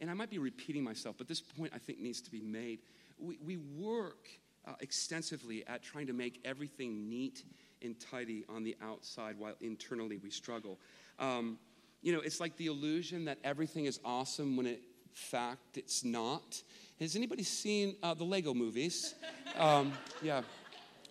and 0.00 0.10
I 0.10 0.14
might 0.14 0.30
be 0.30 0.38
repeating 0.38 0.82
myself, 0.82 1.16
but 1.18 1.28
this 1.28 1.42
point 1.42 1.72
I 1.74 1.78
think 1.78 2.00
needs 2.00 2.22
to 2.22 2.30
be 2.30 2.40
made. 2.40 2.78
We, 3.18 3.38
we 3.44 3.58
work 3.58 4.26
uh, 4.66 4.72
extensively 4.80 5.66
at 5.66 5.82
trying 5.82 6.06
to 6.06 6.14
make 6.14 6.40
everything 6.44 7.10
neat 7.10 7.44
and 7.82 7.98
tidy 8.00 8.44
on 8.48 8.64
the 8.64 8.76
outside 8.82 9.36
while 9.38 9.54
internally 9.60 10.16
we 10.16 10.30
struggle. 10.30 10.78
Um, 11.18 11.58
you 12.02 12.14
know, 12.14 12.20
it's 12.20 12.40
like 12.40 12.56
the 12.56 12.66
illusion 12.66 13.26
that 13.26 13.38
everything 13.44 13.84
is 13.84 14.00
awesome 14.04 14.56
when 14.56 14.66
in 14.66 14.78
fact 15.14 15.76
it's 15.76 16.04
not. 16.04 16.62
Has 16.98 17.16
anybody 17.16 17.42
seen 17.42 17.96
uh, 18.02 18.14
the 18.14 18.24
Lego 18.24 18.52
movies? 18.54 19.14
Um, 19.56 19.92
yeah, 20.22 20.42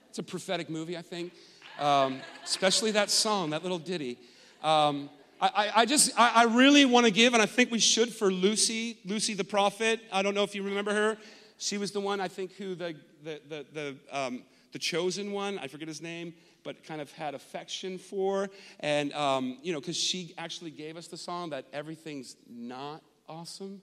it's 0.10 0.20
a 0.20 0.24
prophetic 0.24 0.70
movie, 0.70 0.98
I 0.98 1.02
think. 1.02 1.34
Um, 1.80 2.20
especially 2.44 2.92
that 2.92 3.10
song, 3.10 3.52
that 3.52 3.64
little 3.64 3.80
ditty. 3.80 4.18
Um, 4.62 5.10
I, 5.42 5.72
I 5.74 5.86
just, 5.86 6.12
I, 6.20 6.42
I 6.42 6.44
really 6.44 6.84
want 6.84 7.06
to 7.06 7.12
give, 7.12 7.34
and 7.34 7.42
I 7.42 7.46
think 7.46 7.72
we 7.72 7.80
should 7.80 8.14
for 8.14 8.30
Lucy, 8.30 8.98
Lucy 9.06 9.34
the 9.34 9.46
prophet. 9.46 10.02
I 10.12 10.22
don't 10.22 10.36
know 10.36 10.44
if 10.44 10.54
you 10.54 10.64
remember 10.64 10.94
her. 10.94 11.18
She 11.58 11.78
was 11.78 11.92
the 11.92 12.02
one, 12.02 12.20
I 12.20 12.28
think, 12.28 12.52
who 12.54 12.76
the, 12.76 12.96
the, 13.24 13.40
the, 13.48 13.66
the, 13.74 13.96
um, 14.12 14.44
the 14.74 14.80
chosen 14.80 15.32
one, 15.32 15.58
I 15.58 15.68
forget 15.68 15.88
his 15.88 16.02
name, 16.02 16.34
but 16.64 16.84
kind 16.84 17.00
of 17.00 17.10
had 17.14 17.36
affection 17.36 17.98
for. 17.98 18.50
And, 18.82 19.14
um, 19.14 19.58
you 19.64 19.72
know, 19.72 19.80
because 19.80 19.98
she 19.98 20.34
actually 20.38 20.72
gave 20.72 20.98
us 20.98 21.08
the 21.08 21.18
song 21.18 21.52
that 21.52 21.66
everything's 21.72 22.36
not 22.50 23.02
awesome. 23.30 23.82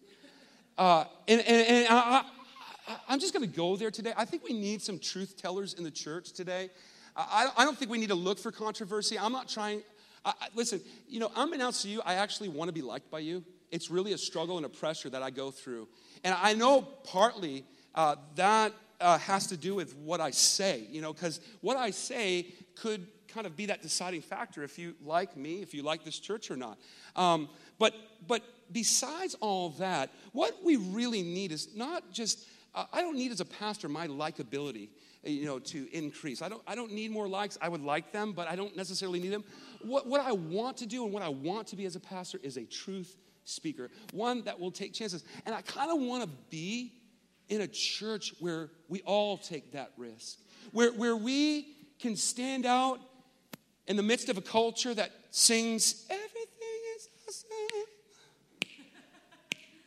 Uh, 0.77 1.05
and 1.29 1.41
and, 1.41 1.67
and 1.69 1.87
I, 1.89 2.25
I, 3.09 3.15
am 3.15 3.21
just 3.21 3.33
going 3.33 3.49
to 3.49 3.57
go 3.57 3.77
there 3.77 3.91
today. 3.91 4.13
I 4.17 4.25
think 4.25 4.45
we 4.45 4.53
need 4.53 4.83
some 4.83 4.99
truth 4.99 5.41
tellers 5.41 5.75
in 5.75 5.85
the 5.85 5.91
church 5.91 6.33
today. 6.33 6.69
I, 7.17 7.51
I 7.57 7.65
don't 7.65 7.79
think 7.79 7.91
we 7.91 7.99
need 7.99 8.11
to 8.11 8.15
look 8.15 8.39
for 8.39 8.53
controversy. 8.53 9.19
I'm 9.19 9.33
not 9.33 9.49
trying, 9.49 9.83
I, 10.25 10.35
listen, 10.55 10.83
you 11.09 11.19
know, 11.19 11.31
I'm 11.35 11.45
unbeknownst 11.45 11.83
to 11.83 11.89
you, 11.89 12.03
I 12.05 12.15
actually 12.15 12.51
want 12.51 12.69
to 12.69 12.73
be 12.73 12.83
liked 12.83 13.11
by 13.11 13.21
you. 13.21 13.43
It's 13.71 13.91
really 13.91 14.13
a 14.13 14.19
struggle 14.19 14.59
and 14.59 14.67
a 14.67 14.69
pressure 14.69 15.09
that 15.09 15.23
I 15.23 15.31
go 15.31 15.51
through. 15.51 15.89
And 16.25 16.37
I 16.39 16.53
know 16.53 16.83
partly 16.83 17.65
uh, 17.95 18.17
that 18.35 18.73
uh, 19.01 19.19
has 19.19 19.47
to 19.47 19.57
do 19.57 19.75
with 19.75 19.97
what 19.97 20.21
I 20.21 20.31
say, 20.31 20.87
you 20.91 21.01
know, 21.01 21.13
because 21.13 21.41
what 21.63 21.77
I 21.77 21.91
say 21.91 22.49
could 22.75 23.07
kind 23.37 23.47
of 23.47 23.55
be 23.55 23.67
that 23.67 23.83
deciding 23.83 24.23
factor 24.23 24.63
if 24.63 24.79
you 24.79 24.95
like 25.05 25.37
me, 25.37 25.61
if 25.61 25.75
you 25.75 25.83
like 25.83 26.05
this 26.05 26.19
church 26.19 26.51
or 26.51 26.57
not. 26.57 26.79
Um, 27.15 27.51
but, 27.79 27.95
but 28.27 28.43
besides 28.73 29.37
all 29.41 29.71
that, 29.79 30.09
what 30.33 30.55
we 30.65 30.77
really 30.77 31.23
need 31.23 31.53
is 31.53 31.77
not 31.77 32.11
just, 32.11 32.49
uh, 32.75 32.87
I 32.95 33.03
don't 33.03 33.17
need 33.17 33.31
as 33.33 33.41
a 33.41 33.45
pastor 33.45 33.91
my 33.91 34.09
likability 34.09 34.89
you 35.23 35.45
know, 35.45 35.59
to 35.59 35.87
increase. 35.93 36.41
I 36.41 36.49
don't, 36.49 36.63
I 36.67 36.75
don't 36.75 36.93
need 36.93 37.11
more 37.11 37.29
likes. 37.29 37.59
I 37.61 37.69
would 37.69 37.83
like 37.83 38.11
them, 38.11 38.33
but 38.33 38.49
I 38.49 38.57
don't 38.57 38.75
necessarily 38.75 39.21
need 39.21 39.33
them. 39.33 39.45
What, 39.83 40.07
what 40.07 40.23
I 40.23 40.33
want 40.33 40.79
to 40.79 40.87
do 40.87 41.05
and 41.05 41.13
what 41.13 41.23
I 41.23 41.29
want 41.29 41.67
to 41.69 41.77
be 41.77 41.85
as 41.85 41.95
a 41.95 42.01
pastor 42.01 42.41
is 42.43 42.57
a 42.57 42.65
truth 42.65 43.17
speaker, 43.45 43.91
one 44.13 44.45
that 44.45 44.59
will 44.59 44.71
take 44.71 44.95
chances. 44.95 45.25
And 45.45 45.55
I 45.55 45.61
kind 45.61 45.91
of 45.91 46.01
want 46.01 46.23
to 46.23 46.31
be 46.49 46.93
in 47.51 47.61
a 47.61 47.67
church 47.67 48.33
where 48.41 48.71
we 48.89 49.03
all 49.03 49.37
take 49.37 49.73
that 49.73 49.93
risk, 49.99 50.39
where, 50.73 50.91
where 50.93 51.17
we 51.17 51.77
can 51.99 52.17
stand 52.17 52.67
out 52.67 53.01
in 53.87 53.97
the 53.97 54.03
midst 54.03 54.29
of 54.29 54.37
a 54.37 54.43
culture 54.43 54.95
that 54.95 55.13
sings, 55.31 56.07
Everything 56.11 56.81
is 56.97 57.09
awesome. 57.29 57.49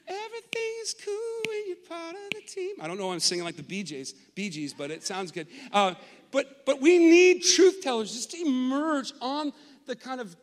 Everything 0.07 0.71
is 0.81 0.95
cool 1.05 1.41
when 1.47 1.67
you're 1.67 1.75
part 1.87 2.15
of 2.15 2.31
the 2.31 2.41
team. 2.47 2.75
I 2.81 2.87
don't 2.87 2.97
know 2.97 3.07
why 3.07 3.13
I'm 3.13 3.19
singing 3.19 3.45
like 3.45 3.55
the 3.55 3.63
BJs, 3.63 4.13
Gees 4.35 4.73
but 4.73 4.89
it 4.89 5.03
sounds 5.03 5.31
good. 5.31 5.47
Uh, 5.71 5.93
but, 6.31 6.65
but 6.65 6.81
we 6.81 6.97
need 6.97 7.41
truth 7.41 7.81
tellers 7.81 8.13
just 8.13 8.31
to 8.31 8.41
emerge 8.41 9.13
on 9.21 9.53
the 9.85 9.95
kind 9.95 10.19
of 10.19 10.35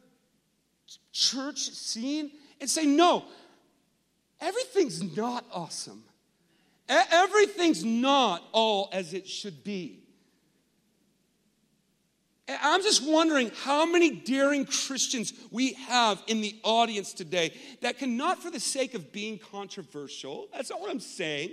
church 1.12 1.70
scene 1.70 2.30
and 2.60 2.70
say, 2.70 2.86
no, 2.86 3.24
everything's 4.40 5.02
not 5.16 5.44
awesome. 5.52 6.04
Everything's 6.88 7.84
not 7.84 8.44
all 8.52 8.88
as 8.92 9.14
it 9.14 9.26
should 9.26 9.64
be. 9.64 10.05
I'm 12.48 12.82
just 12.82 13.04
wondering 13.04 13.50
how 13.64 13.84
many 13.86 14.10
daring 14.10 14.66
Christians 14.66 15.32
we 15.50 15.72
have 15.74 16.22
in 16.28 16.40
the 16.40 16.56
audience 16.62 17.12
today 17.12 17.52
that 17.80 17.98
can, 17.98 18.16
not 18.16 18.40
for 18.40 18.50
the 18.50 18.60
sake 18.60 18.94
of 18.94 19.12
being 19.12 19.38
controversial, 19.38 20.48
that's 20.52 20.70
not 20.70 20.80
what 20.80 20.90
I'm 20.90 21.00
saying, 21.00 21.50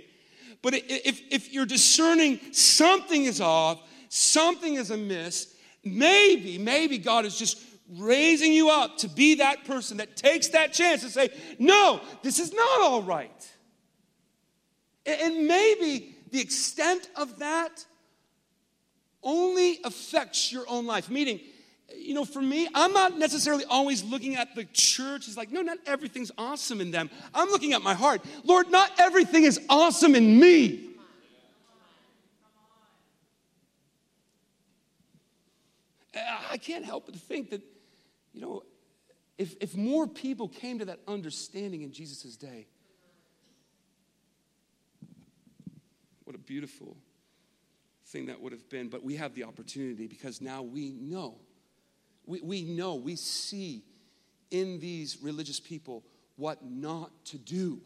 but 0.62 0.74
if, 0.74 1.20
if 1.30 1.52
you're 1.52 1.66
discerning 1.66 2.38
something 2.52 3.24
is 3.24 3.40
off, 3.40 3.82
something 4.08 4.74
is 4.74 4.90
amiss, 4.90 5.54
maybe, 5.84 6.58
maybe 6.58 6.98
God 6.98 7.24
is 7.24 7.36
just 7.36 7.60
raising 7.98 8.52
you 8.52 8.70
up 8.70 8.96
to 8.98 9.08
be 9.08 9.36
that 9.36 9.64
person 9.64 9.96
that 9.96 10.16
takes 10.16 10.48
that 10.48 10.72
chance 10.72 11.02
and 11.02 11.10
say, 11.10 11.30
no, 11.58 12.00
this 12.22 12.38
is 12.38 12.52
not 12.52 12.80
all 12.80 13.02
right. 13.02 13.52
And 15.04 15.46
maybe 15.46 16.14
the 16.30 16.40
extent 16.40 17.08
of 17.16 17.40
that 17.40 17.84
only 19.24 19.80
affects 19.84 20.52
your 20.52 20.64
own 20.68 20.86
life. 20.86 21.10
Meaning, 21.10 21.40
you 21.96 22.14
know, 22.14 22.24
for 22.24 22.42
me, 22.42 22.68
I'm 22.74 22.92
not 22.92 23.18
necessarily 23.18 23.64
always 23.64 24.02
looking 24.02 24.36
at 24.36 24.54
the 24.54 24.64
church 24.64 25.28
It's 25.28 25.36
like, 25.36 25.50
no, 25.50 25.62
not 25.62 25.78
everything's 25.86 26.30
awesome 26.38 26.80
in 26.80 26.90
them. 26.90 27.10
I'm 27.34 27.48
looking 27.48 27.72
at 27.72 27.82
my 27.82 27.94
heart. 27.94 28.22
Lord, 28.44 28.70
not 28.70 28.90
everything 28.98 29.44
is 29.44 29.60
awesome 29.68 30.14
in 30.14 30.38
me. 30.38 30.90
Uh, 36.14 36.20
I 36.50 36.58
can't 36.58 36.84
help 36.84 37.06
but 37.06 37.16
think 37.16 37.50
that, 37.50 37.60
you 38.32 38.40
know, 38.40 38.62
if, 39.36 39.56
if 39.60 39.76
more 39.76 40.06
people 40.06 40.48
came 40.48 40.78
to 40.78 40.84
that 40.84 41.00
understanding 41.08 41.82
in 41.82 41.92
Jesus' 41.92 42.36
day, 42.36 42.68
what 46.24 46.36
a 46.36 46.38
beautiful 46.38 46.96
thing 48.14 48.26
that 48.26 48.40
would 48.40 48.52
have 48.52 48.70
been. 48.70 48.88
But 48.88 49.02
we 49.02 49.16
have 49.16 49.34
the 49.34 49.44
opportunity 49.44 50.06
because 50.06 50.40
now 50.40 50.62
we 50.62 50.92
know. 50.92 51.34
We, 52.24 52.40
we 52.40 52.62
know, 52.62 52.94
we 52.94 53.16
see 53.16 53.82
in 54.50 54.78
these 54.78 55.18
religious 55.20 55.60
people 55.60 56.04
what 56.36 56.64
not 56.64 57.10
to 57.26 57.38
do. 57.38 57.80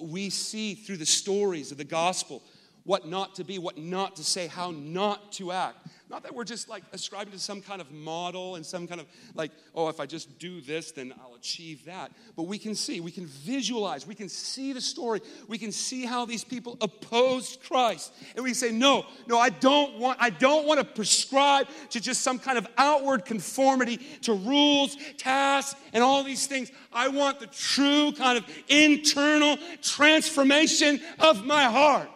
We 0.00 0.30
see 0.30 0.74
through 0.74 0.96
the 0.96 1.06
stories 1.06 1.70
of 1.70 1.78
the 1.78 1.84
gospel 1.84 2.42
what 2.84 3.06
not 3.06 3.34
to 3.34 3.44
be, 3.44 3.58
what 3.58 3.76
not 3.76 4.16
to 4.16 4.24
say, 4.24 4.46
how 4.46 4.70
not 4.70 5.32
to 5.32 5.52
act. 5.52 5.86
Not 6.08 6.22
that 6.22 6.32
we're 6.32 6.44
just 6.44 6.68
like 6.68 6.84
ascribing 6.92 7.32
to 7.32 7.38
some 7.38 7.60
kind 7.60 7.80
of 7.80 7.90
model 7.90 8.54
and 8.54 8.64
some 8.64 8.86
kind 8.86 9.00
of 9.00 9.08
like, 9.34 9.50
oh, 9.74 9.88
if 9.88 9.98
I 9.98 10.06
just 10.06 10.38
do 10.38 10.60
this, 10.60 10.92
then 10.92 11.12
I'll 11.20 11.34
achieve 11.34 11.84
that. 11.86 12.12
But 12.36 12.44
we 12.44 12.58
can 12.58 12.76
see, 12.76 13.00
we 13.00 13.10
can 13.10 13.26
visualize, 13.26 14.06
we 14.06 14.14
can 14.14 14.28
see 14.28 14.72
the 14.72 14.80
story, 14.80 15.20
we 15.48 15.58
can 15.58 15.72
see 15.72 16.04
how 16.04 16.24
these 16.24 16.44
people 16.44 16.76
opposed 16.80 17.60
Christ. 17.64 18.12
And 18.36 18.44
we 18.44 18.54
say, 18.54 18.70
no, 18.70 19.04
no, 19.26 19.40
I 19.40 19.48
don't 19.48 19.98
want, 19.98 20.18
I 20.20 20.30
don't 20.30 20.64
want 20.64 20.78
to 20.78 20.86
prescribe 20.86 21.66
to 21.90 22.00
just 22.00 22.22
some 22.22 22.38
kind 22.38 22.56
of 22.56 22.68
outward 22.78 23.24
conformity 23.24 23.96
to 24.22 24.32
rules, 24.32 24.96
tasks, 25.18 25.78
and 25.92 26.04
all 26.04 26.22
these 26.22 26.46
things. 26.46 26.70
I 26.92 27.08
want 27.08 27.40
the 27.40 27.48
true 27.48 28.12
kind 28.12 28.38
of 28.38 28.44
internal 28.68 29.58
transformation 29.82 31.00
of 31.18 31.44
my 31.44 31.64
heart. 31.64 32.10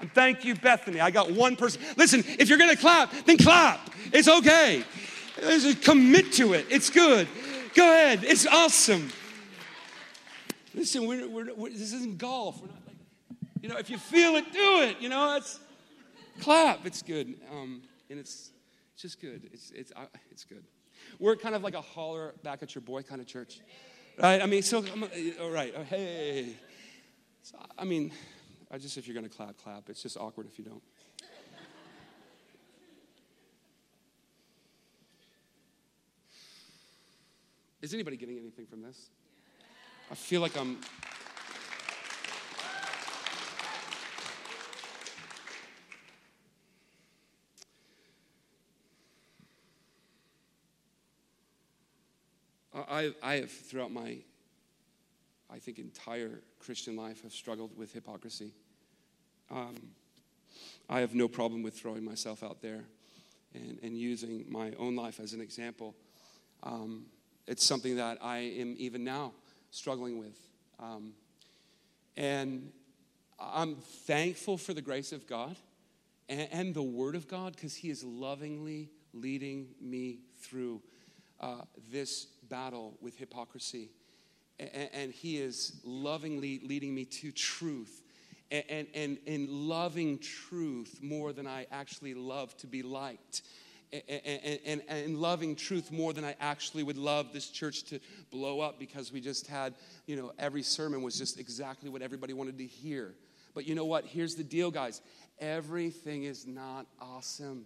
And 0.00 0.12
thank 0.12 0.44
you, 0.44 0.54
Bethany. 0.54 1.00
I 1.00 1.10
got 1.10 1.30
one 1.30 1.56
person. 1.56 1.80
Listen, 1.96 2.22
if 2.38 2.48
you're 2.48 2.58
to 2.58 2.76
clap, 2.76 3.12
then 3.24 3.38
clap. 3.38 3.90
It's 4.12 4.28
okay. 4.28 4.84
Commit 5.82 6.32
to 6.34 6.54
it. 6.54 6.66
It's 6.70 6.90
good. 6.90 7.28
Go 7.74 7.90
ahead. 7.90 8.24
It's 8.24 8.46
awesome. 8.46 9.10
Listen, 10.74 11.06
we're, 11.06 11.26
we're, 11.28 11.54
we're, 11.54 11.70
this 11.70 11.92
isn't 11.92 12.18
golf. 12.18 12.60
We're 12.60 12.68
not 12.68 12.82
like, 12.86 12.96
you 13.62 13.68
know, 13.68 13.76
if 13.78 13.88
you 13.88 13.96
feel 13.96 14.36
it, 14.36 14.52
do 14.52 14.80
it. 14.82 15.00
You 15.00 15.08
know, 15.08 15.36
it's 15.36 15.58
clap. 16.40 16.84
It's 16.86 17.02
good. 17.02 17.34
Um, 17.50 17.82
and 18.10 18.18
it's, 18.18 18.50
it's 18.92 19.02
just 19.02 19.20
good. 19.20 19.48
It's, 19.52 19.70
it's, 19.70 19.92
uh, 19.96 20.04
it's 20.30 20.44
good. 20.44 20.64
We're 21.18 21.36
kind 21.36 21.54
of 21.54 21.62
like 21.62 21.74
a 21.74 21.80
holler 21.80 22.34
back 22.42 22.62
at 22.62 22.74
your 22.74 22.82
boy 22.82 23.02
kind 23.02 23.20
of 23.20 23.26
church. 23.26 23.60
Right? 24.18 24.42
I 24.42 24.46
mean, 24.46 24.62
so, 24.62 24.84
I'm, 24.92 25.04
all 25.40 25.50
right. 25.50 25.74
Oh, 25.76 25.82
hey. 25.82 26.54
So, 27.42 27.56
I 27.78 27.84
mean, 27.84 28.12
I 28.70 28.78
just, 28.78 28.98
if 28.98 29.06
you're 29.06 29.14
going 29.14 29.28
to 29.28 29.34
clap, 29.34 29.56
clap. 29.62 29.88
It's 29.88 30.02
just 30.02 30.16
awkward 30.16 30.46
if 30.46 30.58
you 30.58 30.64
don't. 30.64 30.82
Is 37.80 37.94
anybody 37.94 38.16
getting 38.16 38.38
anything 38.38 38.66
from 38.66 38.82
this? 38.82 39.10
I 40.10 40.14
feel 40.14 40.40
like 40.40 40.56
I'm. 40.56 40.78
I, 52.74 53.12
I 53.22 53.34
have, 53.36 53.50
throughout 53.50 53.92
my 53.92 54.18
I 55.50 55.58
think, 55.58 55.78
entire 55.78 56.40
Christian 56.58 56.96
life 56.96 57.22
have 57.22 57.32
struggled 57.32 57.76
with 57.76 57.92
hypocrisy. 57.92 58.52
Um, 59.50 59.76
I 60.88 61.00
have 61.00 61.14
no 61.14 61.28
problem 61.28 61.62
with 61.62 61.74
throwing 61.74 62.04
myself 62.04 62.42
out 62.42 62.62
there 62.62 62.84
and, 63.54 63.78
and 63.82 63.96
using 63.96 64.44
my 64.48 64.72
own 64.78 64.96
life 64.96 65.20
as 65.20 65.32
an 65.32 65.40
example. 65.40 65.94
Um, 66.62 67.06
it's 67.46 67.64
something 67.64 67.96
that 67.96 68.18
I 68.22 68.38
am 68.38 68.74
even 68.78 69.04
now 69.04 69.32
struggling 69.70 70.18
with. 70.18 70.38
Um, 70.80 71.12
and 72.16 72.72
I'm 73.38 73.76
thankful 73.76 74.58
for 74.58 74.74
the 74.74 74.82
grace 74.82 75.12
of 75.12 75.26
God 75.26 75.56
and, 76.28 76.48
and 76.50 76.74
the 76.74 76.82
Word 76.82 77.14
of 77.14 77.28
God 77.28 77.54
because 77.54 77.74
He 77.74 77.90
is 77.90 78.02
lovingly 78.02 78.90
leading 79.12 79.68
me 79.80 80.18
through 80.38 80.82
uh, 81.40 81.62
this 81.90 82.26
battle 82.48 82.96
with 83.00 83.16
hypocrisy 83.18 83.90
and, 84.58 85.12
he 85.12 85.38
is 85.38 85.80
lovingly 85.84 86.60
leading 86.64 86.94
me 86.94 87.04
to 87.04 87.30
truth 87.30 88.02
and, 88.50 88.86
and, 88.94 89.18
and 89.26 89.48
loving 89.48 90.18
truth 90.18 91.00
more 91.02 91.32
than 91.32 91.46
I 91.46 91.66
actually 91.70 92.14
love 92.14 92.56
to 92.58 92.66
be 92.66 92.82
liked. 92.82 93.42
And, 93.92 94.60
and, 94.66 94.82
and, 94.88 95.18
loving 95.18 95.54
truth 95.54 95.92
more 95.92 96.12
than 96.12 96.24
I 96.24 96.34
actually 96.40 96.82
would 96.82 96.96
love 96.96 97.32
this 97.32 97.48
church 97.48 97.84
to 97.84 98.00
blow 98.32 98.60
up 98.60 98.80
because 98.80 99.12
we 99.12 99.20
just 99.20 99.46
had, 99.46 99.74
you 100.06 100.16
know, 100.16 100.32
every 100.40 100.62
sermon 100.62 101.02
was 101.02 101.16
just 101.16 101.38
exactly 101.38 101.88
what 101.88 102.02
everybody 102.02 102.32
wanted 102.32 102.58
to 102.58 102.66
hear. 102.66 103.14
But 103.54 103.66
you 103.66 103.74
know 103.74 103.84
what? 103.84 104.04
Here's 104.04 104.34
the 104.34 104.44
deal, 104.44 104.70
guys 104.70 105.00
everything 105.38 106.24
is 106.24 106.46
not 106.46 106.86
awesome. 107.00 107.64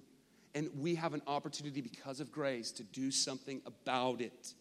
And 0.54 0.68
we 0.78 0.96
have 0.96 1.14
an 1.14 1.22
opportunity 1.26 1.80
because 1.80 2.20
of 2.20 2.32
grace 2.32 2.72
to 2.72 2.82
do 2.82 3.10
something 3.10 3.62
about 3.64 4.20
it. 4.20 4.54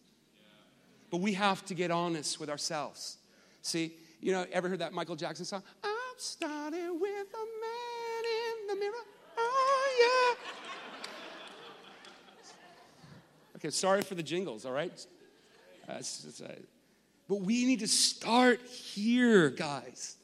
But 1.09 1.21
we 1.21 1.33
have 1.33 1.65
to 1.65 1.73
get 1.73 1.91
honest 1.91 2.39
with 2.39 2.49
ourselves. 2.49 3.17
See, 3.61 3.93
you 4.21 4.31
know, 4.31 4.45
ever 4.51 4.69
heard 4.69 4.79
that 4.79 4.93
Michael 4.93 5.15
Jackson 5.15 5.45
song? 5.45 5.63
I'm 5.83 5.89
starting 6.17 6.99
with 6.99 7.27
a 7.33 7.45
man 7.61 8.23
in 8.25 8.67
the 8.67 8.75
mirror. 8.75 8.93
Oh, 9.37 10.35
yeah. 10.35 10.35
Okay, 13.55 13.69
sorry 13.71 14.01
for 14.01 14.15
the 14.15 14.23
jingles, 14.23 14.65
all 14.65 14.71
right? 14.71 15.05
Uh, 15.87 16.01
but 17.27 17.41
we 17.41 17.65
need 17.65 17.79
to 17.79 17.87
start 17.87 18.61
here, 18.61 19.49
guys. 19.49 20.17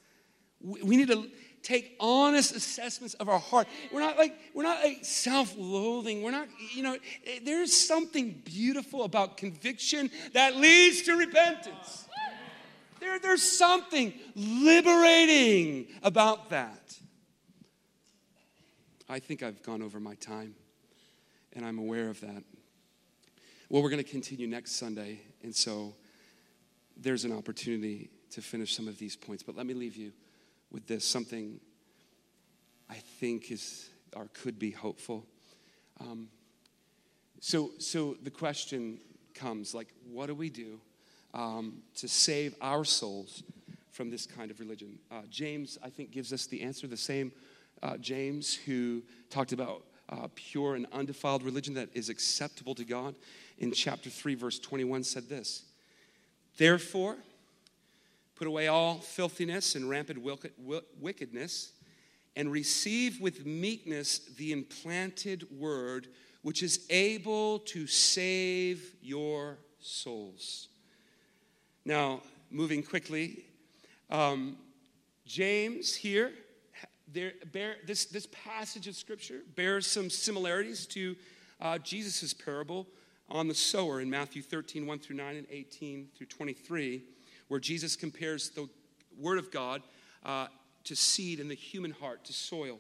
We 0.62 0.98
need 0.98 1.10
to 1.10 1.30
take 1.66 1.96
honest 2.00 2.56
assessments 2.56 3.16
of 3.16 3.28
our 3.28 3.40
heart. 3.40 3.68
We're 3.92 4.00
not 4.00 4.18
like 4.18 4.38
we're 4.54 4.64
not 4.64 4.84
like 4.84 5.04
self-loathing. 5.04 6.22
We're 6.22 6.32
not, 6.32 6.48
you 6.74 6.84
know, 6.84 6.98
there's 7.44 7.74
something 7.74 8.42
beautiful 8.46 9.04
about 9.04 9.36
conviction 9.36 10.12
that 10.34 10.56
leads 10.56 11.02
to 11.04 11.18
repentance. 11.18 12.08
There, 13.00 13.20
there's 13.20 13.44
something 13.44 14.14
liberating 14.36 15.88
about 16.02 16.52
that. 16.52 16.98
I 19.10 19.20
think 19.20 19.44
I've 19.44 19.62
gone 19.62 19.82
over 19.82 20.00
my 20.00 20.16
time, 20.16 20.56
and 21.54 21.66
I'm 21.66 21.78
aware 21.78 22.10
of 22.10 22.22
that. 22.22 22.44
Well, 23.70 23.84
we're 23.84 23.90
going 23.90 24.04
to 24.04 24.10
continue 24.10 24.48
next 24.48 24.74
Sunday, 24.74 25.20
and 25.44 25.54
so 25.54 25.96
there's 26.96 27.26
an 27.26 27.34
opportunity 27.34 28.10
to 28.32 28.42
finish 28.42 28.76
some 28.76 28.88
of 28.88 28.98
these 28.98 29.16
points. 29.16 29.44
But 29.44 29.56
let 29.56 29.66
me 29.66 29.74
leave 29.74 29.96
you 29.96 30.12
with 30.72 30.88
this 30.88 31.06
something 31.06 31.60
I 32.90 32.96
think 32.96 33.52
is 33.52 33.90
or 34.16 34.30
could 34.34 34.60
be 34.60 34.72
hopeful. 34.72 35.26
Um, 36.00 36.30
so, 37.40 37.72
so 37.80 38.16
the 38.24 38.32
question 38.32 39.00
comes 39.34 39.74
like, 39.74 39.88
what 40.12 40.28
do 40.28 40.36
we 40.36 40.50
do 40.50 40.80
um, 41.34 41.82
to 41.96 42.08
save 42.08 42.56
our 42.62 42.86
souls 42.86 43.44
from 43.96 44.10
this 44.10 44.26
kind 44.26 44.52
of 44.52 44.60
religion. 44.60 45.00
Uh, 45.10 45.22
James, 45.30 45.78
I 45.84 45.90
think, 45.90 46.12
gives 46.12 46.34
us 46.34 46.48
the 46.48 46.62
answer. 46.62 46.86
The 46.86 46.98
same 46.98 47.32
uh, 47.82 47.98
James 47.98 48.54
who 48.54 49.04
talked 49.30 49.54
about 49.54 49.84
uh, 50.10 50.28
pure 50.36 50.76
and 50.76 50.86
undefiled 50.92 51.44
religion 51.44 51.74
that 51.76 51.90
is 51.94 52.10
acceptable 52.10 52.76
to 52.76 52.84
God 52.84 53.16
in 53.58 53.72
chapter 53.72 54.10
3, 54.10 54.36
verse 54.36 54.60
21 54.60 55.04
said 55.04 55.30
this 55.30 55.64
Therefore, 56.58 57.18
put 58.36 58.48
away 58.48 58.68
all 58.68 58.96
filthiness 59.00 59.76
and 59.76 59.90
rampant 59.90 60.20
wickedness, 61.00 61.72
and 62.36 62.52
receive 62.52 63.22
with 63.22 63.46
meekness 63.46 64.20
the 64.38 64.52
implanted 64.52 65.50
word, 65.52 66.08
which 66.42 66.62
is 66.62 66.86
able 66.90 67.60
to 67.60 67.88
save 67.88 68.96
your 69.02 69.58
souls. 69.80 70.68
Now, 71.86 72.22
moving 72.52 72.84
quickly, 72.84 73.46
um, 74.10 74.58
James 75.26 75.96
here 75.96 76.32
there 77.12 77.34
bear, 77.52 77.78
this, 77.86 78.06
this 78.06 78.28
passage 78.32 78.88
of 78.88 78.96
scripture 78.96 79.42
bears 79.56 79.88
some 79.88 80.10
similarities 80.10 80.86
to 80.88 81.16
uh, 81.62 81.78
Jesus' 81.80 82.34
parable 82.34 82.88
on 83.30 83.48
the 83.48 83.56
sower 83.56 84.02
in 84.02 84.10
Matthew 84.10 84.42
13, 84.42 84.86
1 84.86 85.00
through 85.00 85.16
9, 85.16 85.36
and 85.36 85.48
18 85.50 86.10
through 86.16 86.28
23, 86.28 87.04
where 87.48 87.60
Jesus 87.60 87.96
compares 87.96 88.50
the 88.50 88.70
word 89.18 89.38
of 89.38 89.52
God 89.52 89.82
uh, 90.24 90.48
to 90.86 90.96
seed 90.96 91.40
in 91.40 91.48
the 91.48 91.56
human 91.56 91.92
heart, 91.92 92.26
to 92.26 92.34
soil. 92.34 92.80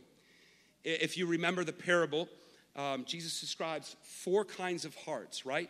If 0.83 1.17
you 1.17 1.25
remember 1.25 1.63
the 1.63 1.73
parable, 1.73 2.27
um, 2.75 3.05
Jesus 3.05 3.39
describes 3.39 3.95
four 4.03 4.45
kinds 4.45 4.85
of 4.85 4.95
hearts, 4.95 5.45
right? 5.45 5.69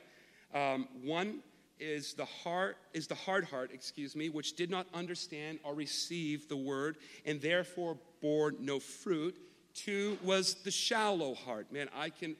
Um, 0.53 0.87
one 1.03 1.39
is 1.79 2.13
the 2.13 2.25
heart 2.25 2.77
is 2.93 3.07
the 3.07 3.15
hard 3.15 3.43
heart 3.43 3.69
excuse 3.73 4.15
me 4.15 4.29
which 4.29 4.55
did 4.55 4.69
not 4.71 4.87
understand 4.93 5.59
or 5.63 5.73
receive 5.73 6.47
the 6.47 6.55
word 6.55 6.97
and 7.25 7.41
therefore 7.41 7.97
bore 8.21 8.53
no 8.59 8.79
fruit 8.79 9.35
two 9.73 10.17
was 10.23 10.55
the 10.63 10.71
shallow 10.71 11.33
heart 11.33 11.69
man 11.73 11.89
i 11.93 12.09
can 12.09 12.33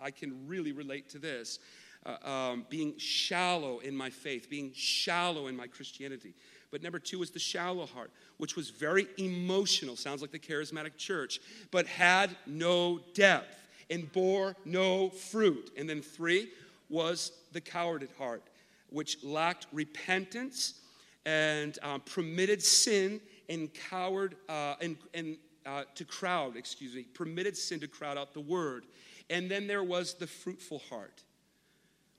i 0.00 0.10
can 0.10 0.46
really 0.48 0.72
relate 0.72 1.08
to 1.08 1.20
this 1.20 1.60
uh, 2.06 2.28
um, 2.28 2.66
being 2.68 2.96
shallow 2.98 3.78
in 3.80 3.96
my 3.96 4.10
faith 4.10 4.48
being 4.48 4.72
shallow 4.74 5.46
in 5.46 5.56
my 5.56 5.66
christianity 5.66 6.34
but 6.70 6.82
number 6.82 6.98
two 6.98 7.18
was 7.18 7.30
the 7.30 7.38
shallow 7.38 7.86
heart 7.86 8.10
which 8.38 8.56
was 8.56 8.70
very 8.70 9.06
emotional 9.18 9.96
sounds 9.96 10.20
like 10.22 10.32
the 10.32 10.38
charismatic 10.38 10.96
church 10.96 11.40
but 11.70 11.86
had 11.86 12.36
no 12.46 13.00
depth 13.14 13.56
and 13.90 14.10
bore 14.12 14.56
no 14.64 15.10
fruit 15.10 15.70
and 15.76 15.88
then 15.88 16.00
three 16.00 16.48
was 16.88 17.32
the 17.52 17.60
cowarded 17.60 18.10
heart 18.18 18.42
which 18.90 19.22
lacked 19.22 19.66
repentance 19.72 20.80
and 21.26 21.78
um, 21.82 22.00
permitted 22.00 22.62
sin 22.62 23.20
and 23.48 23.72
coward 23.74 24.36
uh, 24.48 24.74
and, 24.80 24.96
and 25.14 25.36
uh, 25.66 25.82
to 25.94 26.04
crowd, 26.04 26.56
excuse 26.56 26.94
me, 26.94 27.02
permitted 27.02 27.56
sin 27.56 27.80
to 27.80 27.88
crowd 27.88 28.16
out 28.16 28.32
the 28.32 28.40
word. 28.40 28.86
And 29.28 29.50
then 29.50 29.66
there 29.66 29.84
was 29.84 30.14
the 30.14 30.26
fruitful 30.26 30.80
heart, 30.90 31.22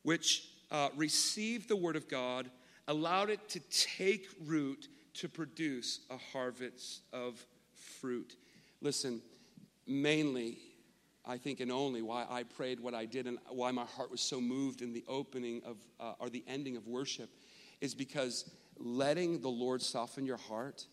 which 0.03 0.49
uh, 0.71 0.89
received 0.95 1.67
the 1.67 1.75
word 1.75 1.95
of 1.95 2.07
God, 2.07 2.49
allowed 2.87 3.29
it 3.29 3.47
to 3.49 3.59
take 3.69 4.27
root 4.45 4.87
to 5.13 5.29
produce 5.29 5.99
a 6.09 6.17
harvest 6.17 7.01
of 7.13 7.45
fruit. 7.99 8.35
Listen, 8.81 9.21
mainly 9.87 10.57
I 11.25 11.37
think, 11.37 11.59
and 11.59 11.71
only 11.71 12.01
why 12.01 12.25
I 12.29 12.43
prayed 12.43 12.79
what 12.79 12.93
I 12.93 13.05
did 13.05 13.27
and 13.27 13.37
why 13.49 13.71
my 13.71 13.85
heart 13.85 14.09
was 14.09 14.21
so 14.21 14.41
moved 14.41 14.81
in 14.81 14.91
the 14.91 15.03
opening 15.07 15.61
of, 15.65 15.77
uh, 15.99 16.13
or 16.19 16.29
the 16.29 16.43
ending 16.47 16.77
of 16.77 16.87
worship, 16.87 17.29
is 17.79 17.93
because 17.93 18.49
letting 18.77 19.39
the 19.41 19.49
Lord 19.49 19.81
soften 19.81 20.25
your 20.25 20.37
heart 20.37 20.85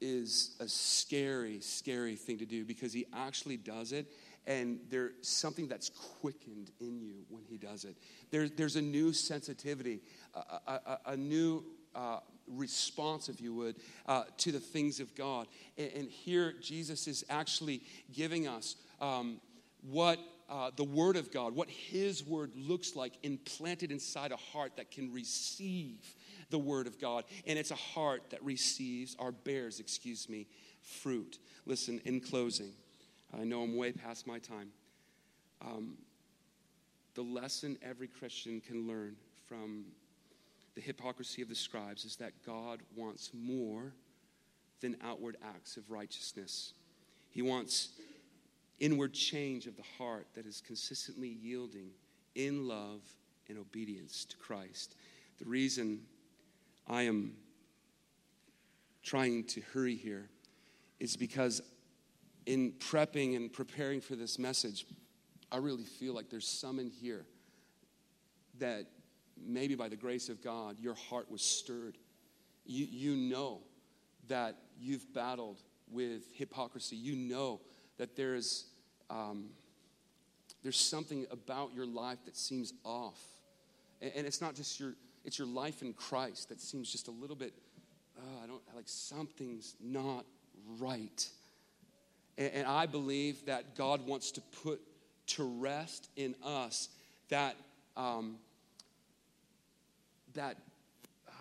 is 0.00 0.56
a 0.58 0.68
scary, 0.68 1.60
scary 1.60 2.16
thing 2.16 2.38
to 2.38 2.46
do 2.46 2.64
because 2.64 2.92
He 2.92 3.06
actually 3.14 3.56
does 3.56 3.92
it. 3.92 4.10
And 4.46 4.80
there's 4.90 5.12
something 5.22 5.68
that's 5.68 5.88
quickened 5.88 6.70
in 6.80 7.00
you 7.00 7.24
when 7.28 7.44
He 7.44 7.56
does 7.56 7.84
it. 7.84 7.96
There, 8.30 8.48
there's 8.48 8.76
a 8.76 8.82
new 8.82 9.12
sensitivity, 9.12 10.00
a, 10.34 10.72
a, 10.72 10.98
a 11.06 11.16
new 11.16 11.64
uh, 11.94 12.18
response, 12.46 13.28
if 13.28 13.40
you 13.40 13.54
would, 13.54 13.76
uh, 14.06 14.24
to 14.38 14.52
the 14.52 14.60
things 14.60 15.00
of 15.00 15.14
God. 15.14 15.46
And, 15.78 15.90
and, 15.96 16.10
here, 16.10 16.54
Jesus 16.60 17.06
is 17.06 17.24
actually 17.30 17.82
giving 18.12 18.46
us 18.46 18.76
um, 19.00 19.40
what 19.82 20.18
uh, 20.50 20.70
the 20.76 20.84
Word 20.84 21.16
of 21.16 21.32
God, 21.32 21.54
what 21.54 21.70
His 21.70 22.24
Word 22.24 22.52
looks 22.54 22.94
like 22.96 23.14
implanted 23.22 23.90
inside 23.90 24.32
a 24.32 24.36
heart 24.36 24.76
that 24.76 24.90
can 24.90 25.12
receive 25.12 26.14
the 26.50 26.58
Word 26.58 26.86
of 26.86 27.00
God. 27.00 27.24
And 27.46 27.58
it's 27.58 27.70
a 27.70 27.76
heart 27.76 28.30
that 28.30 28.42
receives, 28.44 29.16
or 29.18 29.32
bears, 29.32 29.80
excuse 29.80 30.28
me, 30.28 30.46
fruit. 30.82 31.38
Listen, 31.66 32.00
in 32.04 32.20
closing, 32.20 32.72
I 33.38 33.44
know 33.44 33.62
I'm 33.62 33.76
way 33.76 33.92
past 33.92 34.26
my 34.26 34.38
time. 34.38 34.68
Um, 35.60 35.96
the 37.14 37.22
lesson 37.22 37.78
every 37.82 38.08
Christian 38.08 38.60
can 38.60 38.86
learn 38.86 39.16
from 39.46 39.84
the 40.74 40.80
hypocrisy 40.80 41.42
of 41.42 41.48
the 41.48 41.54
scribes 41.54 42.04
is 42.04 42.16
that 42.16 42.32
God 42.44 42.80
wants 42.96 43.30
more 43.32 43.92
than 44.80 44.96
outward 45.02 45.36
acts 45.42 45.76
of 45.76 45.90
righteousness. 45.90 46.74
He 47.30 47.42
wants 47.42 47.90
inward 48.80 49.14
change 49.14 49.66
of 49.66 49.76
the 49.76 49.84
heart 49.98 50.26
that 50.34 50.46
is 50.46 50.60
consistently 50.60 51.28
yielding 51.28 51.90
in 52.34 52.66
love 52.66 53.00
and 53.48 53.58
obedience 53.58 54.24
to 54.26 54.36
Christ. 54.36 54.96
The 55.38 55.44
reason 55.44 56.00
I 56.88 57.02
am 57.02 57.34
trying 59.02 59.44
to 59.44 59.60
hurry 59.72 59.96
here 59.96 60.28
is 60.98 61.16
because 61.16 61.60
in 62.46 62.72
prepping 62.72 63.36
and 63.36 63.52
preparing 63.52 64.00
for 64.00 64.16
this 64.16 64.38
message, 64.38 64.86
I 65.50 65.58
really 65.58 65.84
feel 65.84 66.14
like 66.14 66.30
there's 66.30 66.48
some 66.48 66.78
in 66.78 66.90
here 66.90 67.26
that 68.58 68.86
maybe 69.36 69.74
by 69.74 69.88
the 69.88 69.96
grace 69.96 70.28
of 70.28 70.42
God, 70.42 70.78
your 70.78 70.94
heart 70.94 71.30
was 71.30 71.42
stirred. 71.42 71.96
You, 72.66 72.86
you 72.90 73.16
know 73.16 73.60
that 74.28 74.56
you've 74.78 75.12
battled 75.12 75.60
with 75.90 76.22
hypocrisy. 76.34 76.96
You 76.96 77.16
know 77.16 77.60
that 77.98 78.16
there's, 78.16 78.66
um, 79.10 79.50
there's 80.62 80.78
something 80.78 81.26
about 81.30 81.74
your 81.74 81.86
life 81.86 82.18
that 82.24 82.36
seems 82.36 82.72
off. 82.84 83.20
And, 84.00 84.12
and, 84.16 84.26
it's 84.26 84.40
not 84.40 84.54
just 84.54 84.80
your, 84.80 84.94
it's 85.24 85.38
your 85.38 85.48
life 85.48 85.82
in 85.82 85.92
Christ 85.92 86.48
that 86.48 86.60
seems 86.60 86.90
just 86.90 87.08
a 87.08 87.12
little 87.12 87.36
bit, 87.36 87.54
uh, 88.18 88.42
I 88.42 88.46
don't, 88.46 88.62
like 88.74 88.88
something's 88.88 89.76
not 89.80 90.24
right. 90.78 91.28
And, 92.36 92.66
I 92.66 92.86
believe 92.86 93.46
that 93.46 93.76
God 93.76 94.06
wants 94.06 94.32
to 94.32 94.40
put 94.62 94.80
to 95.26 95.44
rest 95.44 96.08
in 96.16 96.34
us 96.42 96.88
that, 97.28 97.56
um, 97.96 98.36
that, 100.34 100.56
uh, 101.28 101.32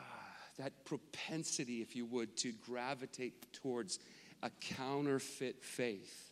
that 0.58 0.86
propensity, 0.86 1.82
if 1.82 1.96
you 1.96 2.06
would, 2.06 2.38
to 2.38 2.52
gravitate 2.52 3.52
towards 3.54 4.00
a 4.44 4.52
counterfeit 4.62 5.64
faith 5.64 6.32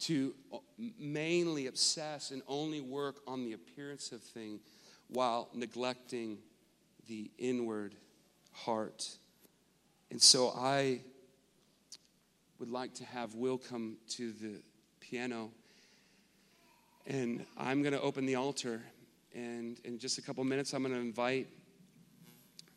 to 0.00 0.34
mainly 0.98 1.66
obsess 1.66 2.30
and 2.30 2.42
only 2.46 2.80
work 2.80 3.16
on 3.26 3.44
the 3.44 3.52
appearance 3.52 4.12
of 4.12 4.22
thing 4.22 4.60
while 5.08 5.48
neglecting 5.52 6.38
the 7.08 7.30
inward 7.38 7.94
heart. 8.52 9.08
And 10.10 10.22
so 10.22 10.52
I 10.56 11.00
would 12.58 12.70
like 12.70 12.94
to 12.94 13.04
have 13.04 13.34
Will 13.34 13.58
come 13.58 13.96
to 14.10 14.32
the 14.32 14.60
piano. 15.00 15.50
And 17.06 17.44
I'm 17.56 17.82
going 17.82 17.94
to 17.94 18.00
open 18.00 18.26
the 18.26 18.34
altar. 18.34 18.82
And 19.34 19.78
in 19.84 19.98
just 19.98 20.18
a 20.18 20.22
couple 20.22 20.42
minutes, 20.44 20.72
I'm 20.72 20.82
going 20.82 20.94
to 20.94 21.00
invite 21.00 21.48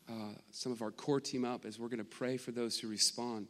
uh, 0.08 0.34
some 0.50 0.72
of 0.72 0.82
our 0.82 0.90
core 0.90 1.20
team 1.20 1.44
up 1.44 1.64
as 1.64 1.78
we're 1.78 1.88
going 1.88 1.98
to 1.98 2.04
pray 2.04 2.36
for 2.36 2.52
those 2.52 2.78
who 2.78 2.88
respond. 2.88 3.48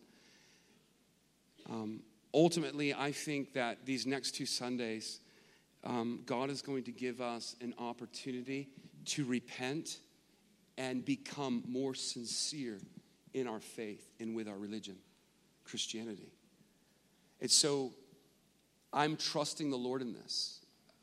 Um, 1.68 2.00
ultimately, 2.34 2.94
I 2.94 3.12
think 3.12 3.52
that 3.54 3.84
these 3.84 4.06
next 4.06 4.32
two 4.32 4.46
Sundays, 4.46 5.20
um, 5.84 6.22
God 6.26 6.50
is 6.50 6.62
going 6.62 6.84
to 6.84 6.92
give 6.92 7.20
us 7.20 7.56
an 7.60 7.74
opportunity 7.78 8.68
to 9.06 9.24
repent 9.24 9.98
and 10.78 11.04
become 11.04 11.62
more 11.66 11.94
sincere 11.94 12.78
in 13.34 13.46
our 13.46 13.60
faith 13.60 14.10
and 14.20 14.34
with 14.34 14.48
our 14.48 14.56
religion, 14.56 14.96
Christianity. 15.72 16.30
And 17.40 17.50
so 17.50 17.94
I'm 18.92 19.16
trusting 19.16 19.70
the 19.70 19.76
Lord 19.78 20.02
in 20.02 20.12
this. 20.12 20.60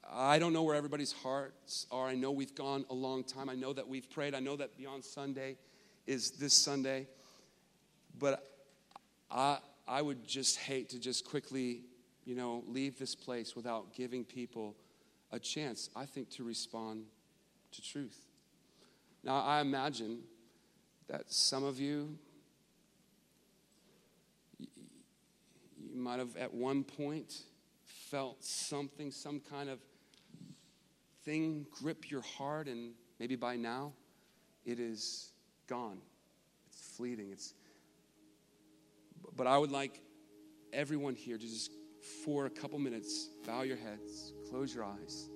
I 0.07 0.37
don't 0.37 0.53
know 0.53 0.61
where 0.61 0.75
everybody's 0.75 1.11
hearts 1.11 1.87
are. 1.91 2.05
I 2.05 2.13
know 2.13 2.29
we've 2.29 2.53
gone 2.53 2.85
a 2.91 2.93
long 2.93 3.23
time. 3.23 3.49
I 3.49 3.55
know 3.55 3.73
that 3.73 3.87
we've 3.87 4.07
prayed. 4.11 4.35
I 4.35 4.39
know 4.39 4.55
that 4.57 4.77
Beyond 4.77 5.03
Sunday 5.03 5.57
is 6.05 6.29
this 6.29 6.53
Sunday. 6.53 7.07
But 8.19 8.47
I, 9.31 9.57
I 9.87 10.03
would 10.03 10.27
just 10.27 10.59
hate 10.59 10.89
to 10.89 10.99
just 10.99 11.27
quickly, 11.27 11.81
you 12.23 12.35
know, 12.35 12.63
leave 12.67 12.99
this 12.99 13.15
place 13.15 13.55
without 13.55 13.95
giving 13.95 14.23
people 14.23 14.75
a 15.31 15.39
chance, 15.39 15.89
I 15.95 16.05
think, 16.05 16.29
to 16.33 16.43
respond 16.43 17.05
to 17.71 17.81
truth. 17.81 18.19
Now, 19.23 19.41
I 19.41 19.61
imagine 19.61 20.19
that 21.07 21.33
some 21.33 21.63
of 21.63 21.79
you 21.79 22.19
Might 25.99 26.19
have 26.19 26.37
at 26.37 26.53
one 26.53 26.85
point 26.85 27.41
felt 27.83 28.41
something, 28.43 29.11
some 29.11 29.41
kind 29.41 29.69
of 29.69 29.79
thing 31.25 31.65
grip 31.71 32.09
your 32.09 32.21
heart, 32.21 32.67
and 32.67 32.93
maybe 33.19 33.35
by 33.35 33.57
now 33.57 33.91
it 34.65 34.79
is 34.79 35.33
gone. 35.67 35.97
It's 36.67 36.95
fleeting. 36.95 37.31
It's 37.31 37.53
but 39.35 39.45
I 39.45 39.57
would 39.57 39.71
like 39.71 40.01
everyone 40.71 41.15
here 41.15 41.37
to 41.37 41.43
just 41.43 41.71
for 42.23 42.45
a 42.45 42.49
couple 42.49 42.79
minutes 42.79 43.29
bow 43.45 43.63
your 43.63 43.77
heads, 43.77 44.33
close 44.49 44.73
your 44.73 44.85
eyes. 44.85 45.29